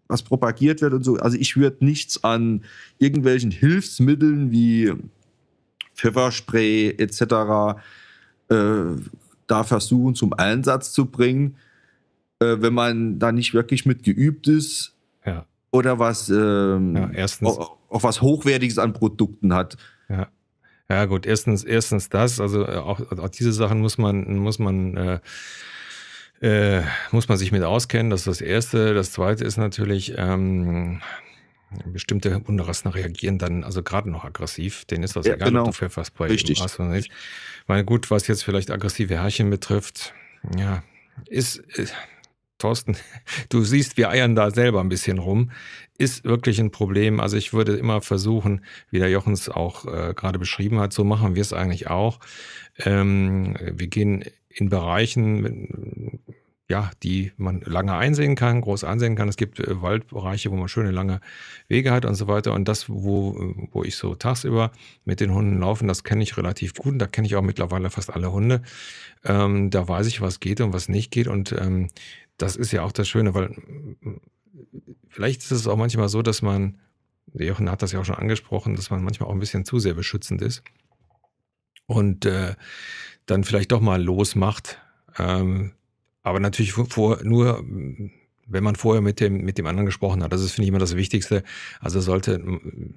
was 0.06 0.22
propagiert 0.22 0.80
wird 0.80 0.94
und 0.94 1.02
so. 1.02 1.16
Also 1.16 1.36
ich 1.36 1.56
würde 1.56 1.84
nichts 1.84 2.22
an 2.22 2.62
irgendwelchen 2.98 3.50
Hilfsmitteln 3.50 4.52
wie 4.52 4.92
Pfefferspray 5.94 6.94
etc. 6.98 7.80
Äh, 8.48 8.96
da 9.46 9.64
versuchen 9.64 10.14
zum 10.14 10.32
Einsatz 10.32 10.92
zu 10.92 11.06
bringen, 11.06 11.56
äh, 12.38 12.56
wenn 12.60 12.74
man 12.74 13.18
da 13.18 13.32
nicht 13.32 13.54
wirklich 13.54 13.86
mit 13.86 14.04
geübt 14.04 14.46
ist 14.46 14.94
ja. 15.26 15.46
oder 15.72 15.98
was 15.98 16.28
ähm, 16.28 16.94
ja. 16.96 17.26
Auch, 17.42 17.76
auch 17.88 18.02
was 18.02 18.22
Hochwertiges 18.22 18.78
an 18.78 18.92
Produkten 18.92 19.52
hat. 19.52 19.76
Ja. 20.08 20.28
Ja, 20.94 21.06
gut, 21.06 21.26
erstens, 21.26 21.64
erstens 21.64 22.08
das, 22.08 22.38
also 22.38 22.64
äh, 22.64 22.76
auch, 22.76 23.00
auch 23.18 23.28
diese 23.28 23.52
Sachen 23.52 23.80
muss 23.80 23.98
man, 23.98 24.36
muss 24.36 24.60
man, 24.60 24.96
äh, 24.96 25.18
äh, 26.78 26.84
muss 27.10 27.26
man 27.26 27.36
sich 27.36 27.50
mit 27.50 27.64
auskennen. 27.64 28.10
Das 28.10 28.20
ist 28.20 28.26
das 28.28 28.40
Erste. 28.40 28.94
Das 28.94 29.10
Zweite 29.10 29.42
ist 29.42 29.56
natürlich, 29.56 30.14
ähm, 30.16 31.00
bestimmte 31.86 32.40
Hunderassen 32.46 32.92
reagieren 32.92 33.38
dann 33.38 33.64
also 33.64 33.82
gerade 33.82 34.08
noch 34.08 34.24
aggressiv. 34.24 34.84
Denen 34.84 35.02
ist 35.02 35.16
das 35.16 35.26
ja, 35.26 35.34
egal, 35.34 35.48
genau. 35.48 35.62
ob 35.62 35.66
du 35.66 35.72
Pfefferspray 35.72 36.28
Richtig. 36.28 36.60
hast 36.62 36.78
oder 36.78 36.90
nicht. 36.90 37.10
Meine, 37.66 37.84
gut, 37.84 38.12
was 38.12 38.28
jetzt 38.28 38.44
vielleicht 38.44 38.70
aggressive 38.70 39.14
Herrchen 39.14 39.50
betrifft, 39.50 40.14
ja, 40.56 40.84
ist, 41.26 41.56
ist 41.56 41.92
Thorsten, 42.64 42.96
du 43.50 43.62
siehst, 43.62 43.98
wir 43.98 44.08
eiern 44.08 44.34
da 44.34 44.50
selber 44.50 44.80
ein 44.80 44.88
bisschen 44.88 45.18
rum, 45.18 45.50
ist 45.98 46.24
wirklich 46.24 46.58
ein 46.60 46.70
Problem. 46.70 47.20
Also 47.20 47.36
ich 47.36 47.52
würde 47.52 47.76
immer 47.76 48.00
versuchen, 48.00 48.64
wie 48.90 48.98
der 48.98 49.10
Jochens 49.10 49.50
auch 49.50 49.84
äh, 49.84 50.14
gerade 50.14 50.38
beschrieben 50.38 50.80
hat, 50.80 50.94
so 50.94 51.04
machen 51.04 51.34
wir 51.34 51.42
es 51.42 51.52
eigentlich 51.52 51.88
auch. 51.90 52.20
Ähm, 52.78 53.54
wir 53.60 53.88
gehen 53.88 54.24
in 54.48 54.70
Bereichen, 54.70 56.20
ja, 56.70 56.90
die 57.02 57.32
man 57.36 57.60
lange 57.60 57.92
einsehen 57.94 58.34
kann, 58.34 58.62
groß 58.62 58.84
einsehen 58.84 59.16
kann. 59.16 59.28
Es 59.28 59.36
gibt 59.36 59.60
äh, 59.60 59.82
Waldbereiche, 59.82 60.50
wo 60.50 60.56
man 60.56 60.68
schöne 60.68 60.90
lange 60.90 61.20
Wege 61.68 61.90
hat 61.90 62.06
und 62.06 62.14
so 62.14 62.26
weiter. 62.28 62.54
Und 62.54 62.66
das, 62.66 62.88
wo, 62.88 63.36
wo 63.70 63.84
ich 63.84 63.96
so 63.96 64.14
tagsüber 64.14 64.72
mit 65.04 65.20
den 65.20 65.34
Hunden 65.34 65.60
laufen, 65.60 65.86
das 65.86 66.04
kenne 66.04 66.22
ich 66.22 66.38
relativ 66.38 66.74
gut. 66.74 66.94
Und 66.94 66.98
da 66.98 67.06
kenne 67.06 67.26
ich 67.26 67.36
auch 67.36 67.42
mittlerweile 67.42 67.90
fast 67.90 68.10
alle 68.10 68.32
Hunde. 68.32 68.62
Ähm, 69.24 69.68
da 69.70 69.86
weiß 69.86 70.06
ich, 70.06 70.22
was 70.22 70.40
geht 70.40 70.62
und 70.62 70.72
was 70.72 70.88
nicht 70.88 71.10
geht. 71.10 71.28
Und 71.28 71.52
ähm, 71.52 71.90
das 72.36 72.56
ist 72.56 72.72
ja 72.72 72.82
auch 72.82 72.92
das 72.92 73.08
Schöne, 73.08 73.34
weil 73.34 73.54
vielleicht 75.08 75.42
ist 75.42 75.50
es 75.50 75.66
auch 75.66 75.76
manchmal 75.76 76.08
so, 76.08 76.22
dass 76.22 76.42
man, 76.42 76.78
Jochen 77.32 77.70
hat 77.70 77.82
das 77.82 77.92
ja 77.92 78.00
auch 78.00 78.04
schon 78.04 78.16
angesprochen, 78.16 78.76
dass 78.76 78.90
man 78.90 79.02
manchmal 79.02 79.28
auch 79.28 79.34
ein 79.34 79.40
bisschen 79.40 79.64
zu 79.64 79.78
sehr 79.78 79.94
beschützend 79.94 80.42
ist. 80.42 80.62
Und 81.86 82.24
äh, 82.24 82.54
dann 83.26 83.44
vielleicht 83.44 83.72
doch 83.72 83.80
mal 83.80 84.02
losmacht. 84.02 84.80
Ähm, 85.18 85.72
aber 86.22 86.40
natürlich 86.40 86.72
vor, 86.72 87.22
nur, 87.22 87.62
wenn 88.46 88.64
man 88.64 88.76
vorher 88.76 89.02
mit 89.02 89.20
dem, 89.20 89.44
mit 89.44 89.58
dem 89.58 89.66
anderen 89.66 89.86
gesprochen 89.86 90.22
hat. 90.22 90.32
Das 90.32 90.42
ist, 90.42 90.52
finde 90.52 90.64
ich, 90.64 90.68
immer 90.68 90.78
das 90.78 90.96
Wichtigste. 90.96 91.42
Also 91.80 92.00
sollte, 92.00 92.42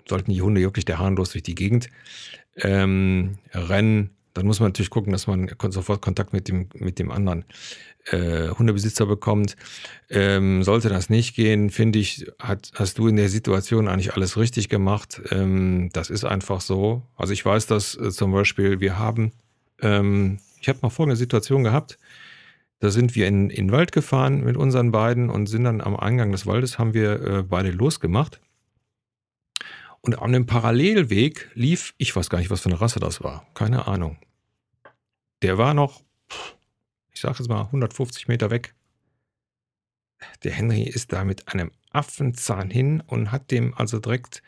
sollten 0.07 0.31
die 0.31 0.41
Hunde 0.41 0.61
wirklich 0.61 0.85
der 0.85 0.99
harmlos 0.99 1.31
durch 1.31 1.43
die 1.43 1.55
Gegend 1.55 1.89
ähm, 2.55 3.37
rennen, 3.53 4.16
dann 4.37 4.45
muss 4.45 4.59
man 4.59 4.69
natürlich 4.69 4.91
gucken, 4.91 5.11
dass 5.11 5.25
man 5.25 5.49
sofort 5.69 6.01
Kontakt 6.01 6.31
mit 6.31 6.47
dem, 6.47 6.69
mit 6.75 6.99
dem 6.99 7.11
anderen 7.11 7.43
äh, 8.05 8.49
Hundebesitzer 8.49 9.07
bekommt. 9.07 9.55
Ähm, 10.09 10.63
sollte 10.63 10.89
das 10.89 11.09
nicht 11.09 11.35
gehen, 11.35 11.71
finde 11.71 11.99
ich, 11.99 12.27
hat, 12.39 12.71
hast 12.75 12.99
du 12.99 13.07
in 13.07 13.15
der 13.15 13.29
Situation 13.29 13.87
eigentlich 13.87 14.13
alles 14.13 14.37
richtig 14.37 14.69
gemacht. 14.69 15.21
Ähm, 15.31 15.89
das 15.93 16.11
ist 16.11 16.23
einfach 16.23 16.61
so. 16.61 17.01
Also 17.15 17.33
ich 17.33 17.43
weiß, 17.43 17.65
dass 17.65 17.95
äh, 17.95 18.11
zum 18.11 18.31
Beispiel 18.31 18.79
wir 18.79 18.99
haben, 18.99 19.31
ähm, 19.81 20.37
ich 20.61 20.69
habe 20.69 20.79
mal 20.83 20.89
folgende 20.89 21.17
Situation 21.17 21.63
gehabt. 21.63 21.97
Da 22.79 22.91
sind 22.91 23.15
wir 23.15 23.27
in, 23.27 23.49
in 23.49 23.67
den 23.67 23.71
Wald 23.71 23.91
gefahren 23.91 24.43
mit 24.43 24.55
unseren 24.55 24.91
beiden 24.91 25.31
und 25.31 25.47
sind 25.47 25.63
dann 25.63 25.81
am 25.81 25.95
Eingang 25.95 26.31
des 26.31 26.45
Waldes, 26.45 26.77
haben 26.77 26.93
wir 26.93 27.21
äh, 27.21 27.43
beide 27.43 27.71
losgemacht. 27.71 28.39
Und 30.07 30.19
an 30.19 30.31
dem 30.31 30.45
Parallelweg 30.45 31.49
lief, 31.53 31.93
ich 31.97 32.15
weiß 32.15 32.29
gar 32.29 32.37
nicht, 32.37 32.49
was 32.49 32.61
für 32.61 32.69
eine 32.69 32.79
Rasse 32.79 33.01
das 33.01 33.21
war, 33.21 33.45
keine 33.53 33.87
Ahnung. 33.87 34.17
Der 35.41 35.57
war 35.57 35.73
noch, 35.73 36.01
ich 37.11 37.19
sage 37.19 37.39
jetzt 37.39 37.49
mal, 37.49 37.63
150 37.63 38.29
Meter 38.29 38.49
weg. 38.49 38.73
Der 40.45 40.53
Henry 40.53 40.83
ist 40.83 41.11
da 41.11 41.25
mit 41.25 41.49
einem 41.49 41.71
Affenzahn 41.91 42.69
hin 42.69 43.03
und 43.05 43.33
hat 43.33 43.51
dem 43.51 43.73
also 43.73 43.99
direkt, 43.99 44.41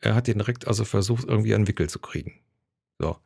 er 0.00 0.14
hat 0.14 0.28
den 0.28 0.38
direkt 0.38 0.68
also 0.68 0.84
versucht, 0.84 1.24
irgendwie 1.24 1.54
an 1.56 1.66
Wickel 1.66 1.90
zu 1.90 1.98
kriegen. 1.98 2.38
So. 3.00 3.18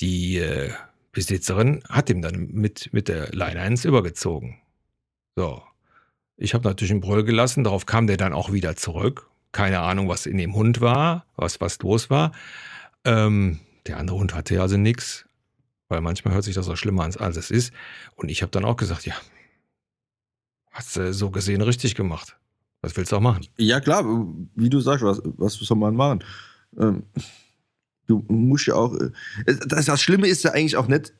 Die 0.00 0.38
äh, 0.38 0.72
Besitzerin 1.12 1.84
hat 1.88 2.10
ihm 2.10 2.22
dann 2.22 2.48
mit, 2.48 2.92
mit 2.92 3.06
der 3.06 3.30
Leine 3.32 3.60
eins 3.60 3.84
übergezogen. 3.84 4.60
So. 5.36 5.62
Ich 6.36 6.54
habe 6.54 6.66
natürlich 6.66 6.90
einen 6.90 7.00
Brüll 7.00 7.22
gelassen, 7.22 7.62
darauf 7.62 7.86
kam 7.86 8.08
der 8.08 8.16
dann 8.16 8.32
auch 8.32 8.52
wieder 8.52 8.74
zurück. 8.74 9.31
Keine 9.52 9.80
Ahnung, 9.80 10.08
was 10.08 10.26
in 10.26 10.38
dem 10.38 10.54
Hund 10.54 10.80
war, 10.80 11.26
was, 11.36 11.60
was 11.60 11.78
los 11.80 12.10
war. 12.10 12.32
Ähm, 13.04 13.60
der 13.86 13.98
andere 13.98 14.16
Hund 14.16 14.34
hatte 14.34 14.60
also 14.60 14.76
nichts, 14.76 15.26
weil 15.88 16.00
manchmal 16.00 16.34
hört 16.34 16.44
sich 16.44 16.54
das 16.54 16.68
auch 16.68 16.76
schlimmer 16.76 17.04
an, 17.04 17.14
als 17.16 17.36
es 17.36 17.50
ist. 17.50 17.72
Und 18.14 18.30
ich 18.30 18.42
habe 18.42 18.50
dann 18.50 18.64
auch 18.64 18.76
gesagt, 18.76 19.04
ja, 19.06 19.14
hast 20.70 20.96
du 20.96 21.12
so 21.12 21.30
gesehen 21.30 21.60
richtig 21.60 21.94
gemacht. 21.94 22.36
Was 22.80 22.96
willst 22.96 23.12
du 23.12 23.16
auch 23.16 23.20
machen? 23.20 23.46
Ja, 23.58 23.80
klar, 23.80 24.04
wie 24.54 24.70
du 24.70 24.80
sagst, 24.80 25.04
was, 25.04 25.20
was 25.36 25.54
soll 25.54 25.76
man 25.76 25.94
machen? 25.94 26.24
Ähm, 26.78 27.04
Du 28.06 28.24
musst 28.28 28.66
ja 28.66 28.74
auch. 28.74 28.94
Äh, 28.94 29.10
das, 29.66 29.86
das 29.86 30.02
Schlimme 30.02 30.28
ist 30.28 30.44
ja 30.44 30.52
eigentlich 30.52 30.76
auch 30.76 30.88
nicht 30.88 31.12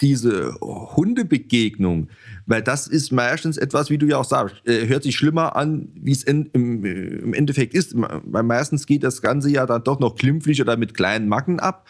diese 0.00 0.54
Hundebegegnung, 0.60 2.08
weil 2.46 2.62
das 2.62 2.86
ist 2.86 3.12
meistens 3.12 3.56
etwas, 3.56 3.90
wie 3.90 3.98
du 3.98 4.06
ja 4.06 4.18
auch 4.18 4.24
sagst, 4.24 4.56
äh, 4.66 4.86
hört 4.86 5.02
sich 5.02 5.16
schlimmer 5.16 5.56
an, 5.56 5.88
wie 5.94 6.12
es 6.12 6.22
in, 6.22 6.50
im, 6.52 6.84
äh, 6.84 6.90
im, 6.90 7.34
Endeffekt 7.34 7.74
ist. 7.74 7.94
Weil 7.94 8.42
meistens 8.42 8.86
geht 8.86 9.02
das 9.02 9.22
Ganze 9.22 9.50
ja 9.50 9.66
dann 9.66 9.84
doch 9.84 9.98
noch 9.98 10.16
klimpflich 10.16 10.60
oder 10.60 10.76
mit 10.76 10.94
kleinen 10.94 11.28
Macken 11.28 11.60
ab. 11.60 11.86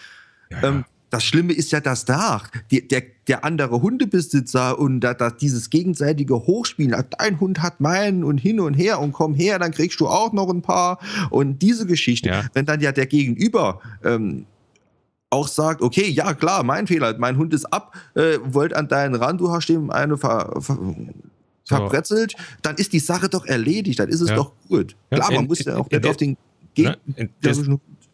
Ja. 0.51 0.63
Ähm, 0.63 0.85
das 1.11 1.25
Schlimme 1.25 1.53
ist 1.53 1.73
ja 1.73 1.81
das 1.81 2.05
da. 2.05 2.43
Die, 2.71 2.87
der, 2.87 3.03
der 3.29 3.45
andere 3.45 3.81
Hundebesitzer 3.81 4.79
und 4.79 5.01
da, 5.01 5.15
da 5.15 5.31
dieses 5.31 5.71
gegenseitige 5.71 6.35
Hochspielen. 6.35 6.95
Dein 7.19 7.41
Hund 7.41 7.63
hat 7.63 7.81
meinen 7.81 8.25
und 8.25 8.39
hin 8.39 8.61
und 8.61 8.75
her 8.75 9.01
und 9.01 9.13
komm 9.13 9.35
her, 9.35 9.59
dann 9.59 9.71
kriegst 9.71 10.01
du 10.01 10.09
auch 10.09 10.33
noch 10.33 10.51
ein 10.51 10.63
paar. 10.63 10.99
Und 11.31 11.63
diese 11.63 11.87
Geschichte, 11.87 12.29
ja. 12.29 12.45
wenn 12.55 12.67
dann 12.67 12.81
ja 12.81 12.93
der 12.93 13.07
Gegenüber 13.07 13.81
ähm, 14.05 14.47
auch 15.31 15.49
sagt, 15.49 15.83
okay, 15.83 16.09
ja 16.09 16.35
klar, 16.35 16.63
mein 16.63 16.87
Fehler, 16.87 17.17
mein 17.19 17.37
Hund 17.37 17.53
ist 17.53 17.67
ab, 17.67 17.95
äh, 18.15 18.39
wollt 18.43 18.75
an 18.75 18.89
deinen 18.89 19.15
Rand, 19.15 19.41
du 19.41 19.51
hast 19.51 19.69
ihm 19.69 19.91
eine 19.91 20.17
ver, 20.17 20.55
ver 20.61 20.79
verbrezelt, 21.65 22.33
so. 22.33 22.45
dann 22.63 22.77
ist 22.77 22.93
die 22.93 23.01
Sache 23.01 23.29
doch 23.29 23.45
erledigt, 23.45 23.99
dann 23.99 24.09
ist 24.09 24.21
es 24.21 24.31
ja. 24.31 24.37
doch 24.37 24.53
gut. 24.69 24.95
Klar, 25.11 25.33
man 25.33 25.43
in, 25.43 25.47
muss 25.49 25.65
ja 25.65 25.77
auch 25.77 25.89
in, 25.91 25.99
nicht 25.99 26.09
auf 26.09 26.17
den 26.17 26.37
Gegner. 26.75 26.97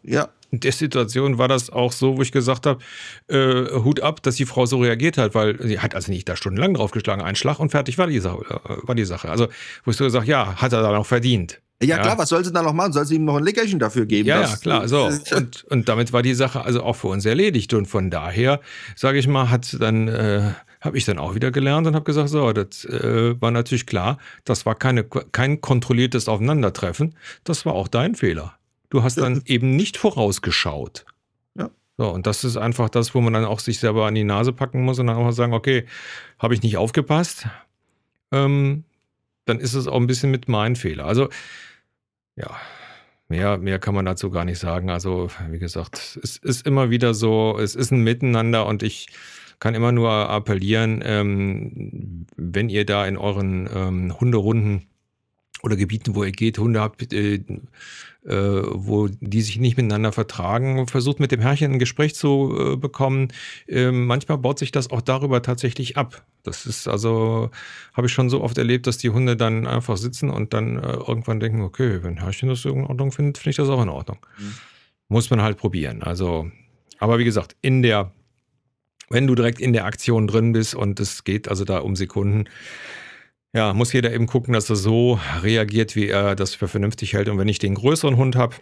Ja 0.01 0.29
in 0.53 0.59
der 0.59 0.71
Situation 0.71 1.39
war 1.39 1.47
das 1.47 1.71
auch 1.71 1.91
so, 1.91 2.17
wo 2.17 2.21
ich 2.21 2.31
gesagt 2.31 2.67
habe, 2.67 2.79
äh, 3.27 3.73
Hut 3.83 4.01
ab, 4.01 4.21
dass 4.21 4.35
die 4.35 4.45
Frau 4.45 4.67
so 4.67 4.79
reagiert 4.81 5.17
hat, 5.17 5.33
weil 5.33 5.59
sie 5.59 5.79
hat 5.79 5.95
also 5.95 6.11
nicht 6.11 6.29
da 6.29 6.35
stundenlang 6.35 6.75
draufgeschlagen, 6.75 7.25
ein 7.25 7.35
Schlag 7.35 7.59
und 7.59 7.71
fertig 7.71 7.97
war 7.97 8.05
die 8.05 8.19
Sache. 8.19 8.45
Äh, 8.47 8.87
war 8.87 8.93
die 8.93 9.03
Sache. 9.03 9.29
Also, 9.29 9.47
wo 9.83 9.89
ich 9.89 9.97
so 9.97 10.03
gesagt 10.03 10.27
ja, 10.27 10.55
hat 10.57 10.71
er 10.71 10.83
dann 10.83 10.93
auch 10.93 11.07
verdient. 11.07 11.59
Ja, 11.85 11.97
klar, 11.97 12.17
was 12.17 12.29
soll 12.29 12.43
sie 12.43 12.51
dann 12.51 12.65
noch 12.65 12.73
machen? 12.73 12.93
Soll 12.93 13.05
sie 13.05 13.15
ihm 13.15 13.25
noch 13.25 13.37
ein 13.37 13.43
Leckerchen 13.43 13.79
dafür 13.79 14.05
geben? 14.05 14.27
Ja, 14.27 14.41
ja 14.41 14.55
klar. 14.55 14.87
So. 14.87 15.09
Und, 15.35 15.63
und 15.65 15.89
damit 15.89 16.13
war 16.13 16.21
die 16.21 16.33
Sache 16.33 16.61
also 16.61 16.83
auch 16.83 16.95
für 16.95 17.07
uns 17.07 17.25
erledigt. 17.25 17.73
Und 17.73 17.87
von 17.87 18.09
daher, 18.09 18.59
sage 18.95 19.17
ich 19.17 19.27
mal, 19.27 19.49
hat 19.49 19.77
dann, 19.79 20.07
äh, 20.07 20.51
habe 20.81 20.97
ich 20.97 21.05
dann 21.05 21.17
auch 21.17 21.35
wieder 21.35 21.51
gelernt 21.51 21.87
und 21.87 21.95
habe 21.95 22.05
gesagt, 22.05 22.29
so, 22.29 22.51
das 22.51 22.85
äh, 22.85 23.39
war 23.41 23.51
natürlich 23.51 23.85
klar, 23.85 24.17
das 24.43 24.65
war 24.65 24.75
keine, 24.75 25.03
kein 25.03 25.61
kontrolliertes 25.61 26.27
Aufeinandertreffen. 26.27 27.15
Das 27.43 27.65
war 27.65 27.73
auch 27.73 27.87
dein 27.87 28.15
Fehler. 28.15 28.55
Du 28.89 29.01
hast 29.03 29.17
dann 29.17 29.41
eben 29.45 29.75
nicht 29.75 29.97
vorausgeschaut. 29.97 31.05
Ja. 31.55 31.69
So, 31.97 32.09
und 32.09 32.27
das 32.27 32.43
ist 32.43 32.57
einfach 32.57 32.89
das, 32.89 33.15
wo 33.15 33.21
man 33.21 33.33
dann 33.33 33.45
auch 33.45 33.59
sich 33.59 33.79
selber 33.79 34.05
an 34.05 34.15
die 34.15 34.23
Nase 34.23 34.53
packen 34.53 34.83
muss 34.83 34.99
und 34.99 35.07
dann 35.07 35.15
auch 35.15 35.23
mal 35.23 35.33
sagen, 35.33 35.53
okay, 35.53 35.85
habe 36.37 36.53
ich 36.53 36.61
nicht 36.61 36.77
aufgepasst, 36.77 37.47
ähm, 38.31 38.83
dann 39.45 39.59
ist 39.59 39.73
es 39.73 39.87
auch 39.87 39.99
ein 39.99 40.07
bisschen 40.07 40.31
mit 40.31 40.47
meinem 40.47 40.75
Fehler. 40.75 41.05
Also, 41.05 41.29
ja, 42.35 42.57
mehr, 43.27 43.57
mehr 43.57 43.79
kann 43.79 43.95
man 43.95 44.05
dazu 44.05 44.29
gar 44.29 44.45
nicht 44.45 44.59
sagen. 44.59 44.89
Also, 44.89 45.29
wie 45.49 45.59
gesagt, 45.59 46.19
es 46.21 46.37
ist 46.37 46.65
immer 46.65 46.89
wieder 46.89 47.13
so, 47.13 47.57
es 47.59 47.75
ist 47.75 47.91
ein 47.91 48.03
Miteinander 48.03 48.65
und 48.65 48.83
ich 48.83 49.07
kann 49.59 49.75
immer 49.75 49.91
nur 49.91 50.11
appellieren, 50.11 51.01
ähm, 51.05 52.25
wenn 52.35 52.69
ihr 52.69 52.85
da 52.85 53.05
in 53.05 53.17
euren 53.17 53.69
ähm, 53.73 54.19
Hunderunden 54.19 54.87
oder 55.63 55.77
Gebieten, 55.77 56.13
wo 56.13 56.23
ihr 56.23 56.31
geht, 56.31 56.57
Hunde 56.59 56.81
habt, 56.81 57.13
äh, 57.13 57.35
äh, 57.35 58.61
wo 58.71 59.07
die 59.07 59.41
sich 59.41 59.59
nicht 59.59 59.77
miteinander 59.77 60.11
vertragen, 60.11 60.87
versucht 60.87 61.19
mit 61.19 61.31
dem 61.31 61.39
Herrchen 61.39 61.71
ein 61.71 61.79
Gespräch 61.79 62.15
zu 62.15 62.73
äh, 62.73 62.75
bekommen. 62.75 63.29
Ähm, 63.67 64.05
manchmal 64.05 64.37
baut 64.37 64.59
sich 64.59 64.71
das 64.71 64.91
auch 64.91 65.01
darüber 65.01 65.41
tatsächlich 65.41 65.97
ab. 65.97 66.25
Das 66.43 66.65
ist 66.65 66.87
also, 66.89 67.49
habe 67.93 68.07
ich 68.07 68.13
schon 68.13 68.29
so 68.29 68.41
oft 68.41 68.57
erlebt, 68.57 68.87
dass 68.87 68.97
die 68.97 69.09
Hunde 69.09 69.37
dann 69.37 69.65
einfach 69.65 69.95
sitzen 69.95 70.29
und 70.29 70.53
dann 70.53 70.77
äh, 70.77 70.93
irgendwann 70.93 71.39
denken, 71.39 71.61
okay, 71.61 72.03
wenn 72.03 72.17
Herrchen 72.17 72.49
das 72.49 72.65
in 72.65 72.83
Ordnung 72.83 73.13
findet, 73.13 73.37
finde 73.37 73.51
ich 73.51 73.57
das 73.57 73.69
auch 73.69 73.81
in 73.81 73.89
Ordnung. 73.89 74.17
Mhm. 74.37 74.53
Muss 75.07 75.29
man 75.29 75.41
halt 75.41 75.57
probieren. 75.57 76.03
Also, 76.03 76.51
aber 76.99 77.19
wie 77.19 77.25
gesagt, 77.25 77.55
in 77.61 77.81
der, 77.81 78.11
wenn 79.09 79.27
du 79.27 79.35
direkt 79.35 79.61
in 79.61 79.71
der 79.71 79.85
Aktion 79.85 80.27
drin 80.27 80.51
bist 80.51 80.75
und 80.75 80.99
es 80.99 81.23
geht 81.23 81.47
also 81.47 81.63
da 81.63 81.79
um 81.79 81.95
Sekunden, 81.95 82.45
ja, 83.53 83.73
muss 83.73 83.93
jeder 83.93 84.11
eben 84.13 84.25
gucken, 84.25 84.53
dass 84.53 84.69
er 84.69 84.75
so 84.75 85.19
reagiert, 85.41 85.95
wie 85.95 86.07
er 86.07 86.35
das 86.35 86.55
für 86.55 86.67
vernünftig 86.67 87.13
hält. 87.13 87.29
Und 87.29 87.37
wenn 87.37 87.47
ich 87.47 87.59
den 87.59 87.75
größeren 87.75 88.17
Hund 88.17 88.35
habe, 88.35 88.55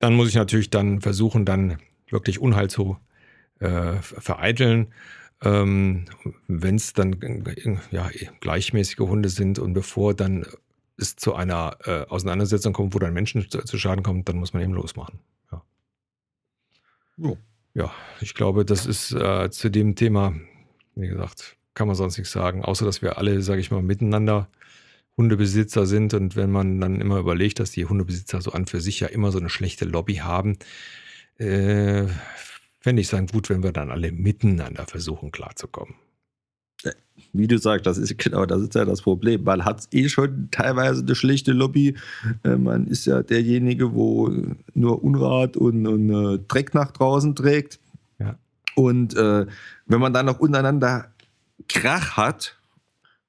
dann 0.00 0.14
muss 0.14 0.28
ich 0.28 0.34
natürlich 0.34 0.70
dann 0.70 1.00
versuchen, 1.00 1.44
dann 1.44 1.78
wirklich 2.08 2.40
Unheil 2.40 2.68
zu 2.68 2.98
äh, 3.60 3.94
vereiteln. 4.02 4.88
Ähm, 5.42 6.06
wenn 6.48 6.76
es 6.76 6.94
dann 6.94 7.44
ja, 7.90 8.10
gleichmäßige 8.40 8.98
Hunde 9.00 9.28
sind 9.28 9.58
und 9.58 9.72
bevor 9.72 10.14
dann 10.14 10.46
es 10.96 11.14
zu 11.16 11.34
einer 11.34 11.76
äh, 11.84 12.06
Auseinandersetzung 12.08 12.72
kommt, 12.72 12.94
wo 12.94 12.98
dann 12.98 13.12
Menschen 13.12 13.48
zu, 13.48 13.62
zu, 13.62 13.78
Schaden 13.78 14.02
kommen, 14.02 14.24
dann 14.24 14.38
muss 14.38 14.54
man 14.54 14.62
eben 14.62 14.72
losmachen. 14.72 15.20
Ja, 15.52 15.62
ja 17.74 17.92
ich 18.20 18.34
glaube, 18.34 18.64
das 18.64 18.86
ist 18.86 19.12
äh, 19.12 19.50
zu 19.50 19.70
dem 19.70 19.94
Thema, 19.94 20.34
wie 20.94 21.08
gesagt, 21.08 21.56
kann 21.76 21.86
man 21.86 21.94
sonst 21.94 22.16
nichts 22.16 22.32
sagen, 22.32 22.64
außer 22.64 22.84
dass 22.84 23.02
wir 23.02 23.18
alle, 23.18 23.42
sage 23.42 23.60
ich 23.60 23.70
mal, 23.70 23.82
miteinander 23.82 24.48
Hundebesitzer 25.16 25.86
sind 25.86 26.14
und 26.14 26.34
wenn 26.34 26.50
man 26.50 26.80
dann 26.80 27.00
immer 27.00 27.18
überlegt, 27.18 27.60
dass 27.60 27.70
die 27.70 27.84
Hundebesitzer 27.84 28.40
so 28.40 28.52
an 28.52 28.66
für 28.66 28.80
sich 28.80 28.98
ja 29.00 29.08
immer 29.08 29.30
so 29.30 29.38
eine 29.38 29.50
schlechte 29.50 29.84
Lobby 29.84 30.16
haben, 30.16 30.58
äh, 31.38 32.06
fände 32.80 33.00
ich 33.00 33.06
es 33.06 33.10
dann 33.10 33.26
gut, 33.26 33.50
wenn 33.50 33.62
wir 33.62 33.72
dann 33.72 33.90
alle 33.90 34.10
miteinander 34.10 34.86
versuchen 34.86 35.30
klarzukommen. 35.30 35.94
Wie 37.32 37.46
du 37.46 37.58
sagst, 37.58 37.86
das 37.86 37.98
ist 37.98 38.16
genau, 38.18 38.46
das 38.46 38.62
ist 38.62 38.74
ja 38.74 38.84
das 38.84 39.02
Problem. 39.02 39.44
Man 39.44 39.64
hat 39.64 39.86
eh 39.92 40.08
schon 40.08 40.48
teilweise 40.50 41.02
eine 41.02 41.14
schlechte 41.14 41.52
Lobby. 41.52 41.96
Äh, 42.42 42.56
man 42.56 42.86
ist 42.86 43.04
ja 43.04 43.22
derjenige, 43.22 43.94
wo 43.94 44.32
nur 44.74 45.02
Unrat 45.02 45.56
und, 45.56 45.86
und 45.86 46.10
äh, 46.10 46.38
Dreck 46.48 46.72
nach 46.72 46.92
draußen 46.92 47.34
trägt. 47.34 47.80
Ja. 48.18 48.38
Und 48.74 49.14
äh, 49.16 49.46
wenn 49.86 50.00
man 50.00 50.14
dann 50.14 50.26
noch 50.26 50.38
untereinander 50.38 51.10
Krach 51.68 52.16
hat, 52.16 52.56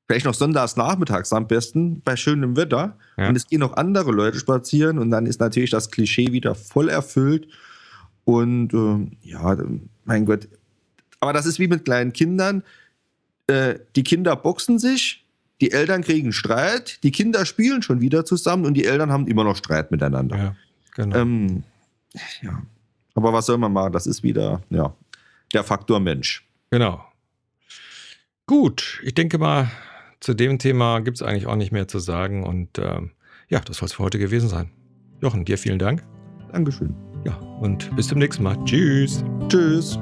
vielleicht 0.07 0.25
noch 0.25 0.33
sonntags 0.33 0.75
nachmittags 0.75 1.33
am 1.33 1.47
besten, 1.47 2.01
bei 2.01 2.15
schönem 2.15 2.55
Wetter. 2.55 2.97
Ja. 3.17 3.29
Und 3.29 3.35
es 3.35 3.47
gehen 3.47 3.59
noch 3.59 3.75
andere 3.75 4.11
Leute 4.11 4.39
spazieren 4.39 4.99
und 4.99 5.11
dann 5.11 5.25
ist 5.25 5.39
natürlich 5.39 5.71
das 5.71 5.91
Klischee 5.91 6.31
wieder 6.31 6.55
voll 6.55 6.89
erfüllt. 6.89 7.47
Und 8.23 8.73
äh, 8.73 9.29
ja, 9.29 9.57
mein 10.05 10.25
Gott. 10.25 10.47
Aber 11.19 11.33
das 11.33 11.45
ist 11.45 11.59
wie 11.59 11.67
mit 11.67 11.85
kleinen 11.85 12.13
Kindern. 12.13 12.63
Äh, 13.47 13.75
die 13.95 14.03
Kinder 14.03 14.35
boxen 14.35 14.79
sich, 14.79 15.25
die 15.61 15.71
Eltern 15.71 16.03
kriegen 16.03 16.33
Streit, 16.33 17.01
die 17.03 17.11
Kinder 17.11 17.45
spielen 17.45 17.81
schon 17.81 18.01
wieder 18.01 18.25
zusammen 18.25 18.65
und 18.65 18.75
die 18.75 18.85
Eltern 18.85 19.11
haben 19.11 19.27
immer 19.27 19.43
noch 19.43 19.55
Streit 19.55 19.91
miteinander. 19.91 20.37
Ja, 20.37 20.55
genau. 20.95 21.15
Ähm, 21.17 21.63
ja. 22.41 22.61
Aber 23.15 23.33
was 23.33 23.47
soll 23.47 23.57
man 23.57 23.73
machen? 23.73 23.93
Das 23.93 24.05
ist 24.05 24.21
wieder 24.21 24.61
ja, 24.69 24.93
der 25.53 25.63
Faktor 25.63 25.99
Mensch. 25.99 26.45
Genau. 26.69 27.03
Gut, 28.47 29.01
ich 29.03 29.13
denke 29.13 29.37
mal, 29.37 29.69
zu 30.21 30.33
dem 30.33 30.57
Thema 30.57 31.01
gibt 31.01 31.17
es 31.17 31.21
eigentlich 31.21 31.47
auch 31.47 31.57
nicht 31.57 31.73
mehr 31.73 31.87
zu 31.89 31.99
sagen. 31.99 32.43
Und 32.43 32.79
ähm, 32.79 33.11
ja, 33.49 33.59
das 33.59 33.77
soll 33.77 33.87
es 33.87 33.93
für 33.93 34.03
heute 34.03 34.19
gewesen 34.19 34.47
sein. 34.47 34.71
Jochen, 35.21 35.43
dir 35.43 35.57
vielen 35.57 35.79
Dank. 35.79 36.03
Dankeschön. 36.53 36.95
Ja, 37.25 37.35
und 37.59 37.93
bis 37.97 38.07
zum 38.07 38.19
nächsten 38.19 38.43
Mal. 38.43 38.57
Tschüss. 38.63 39.23
Tschüss. 39.49 39.99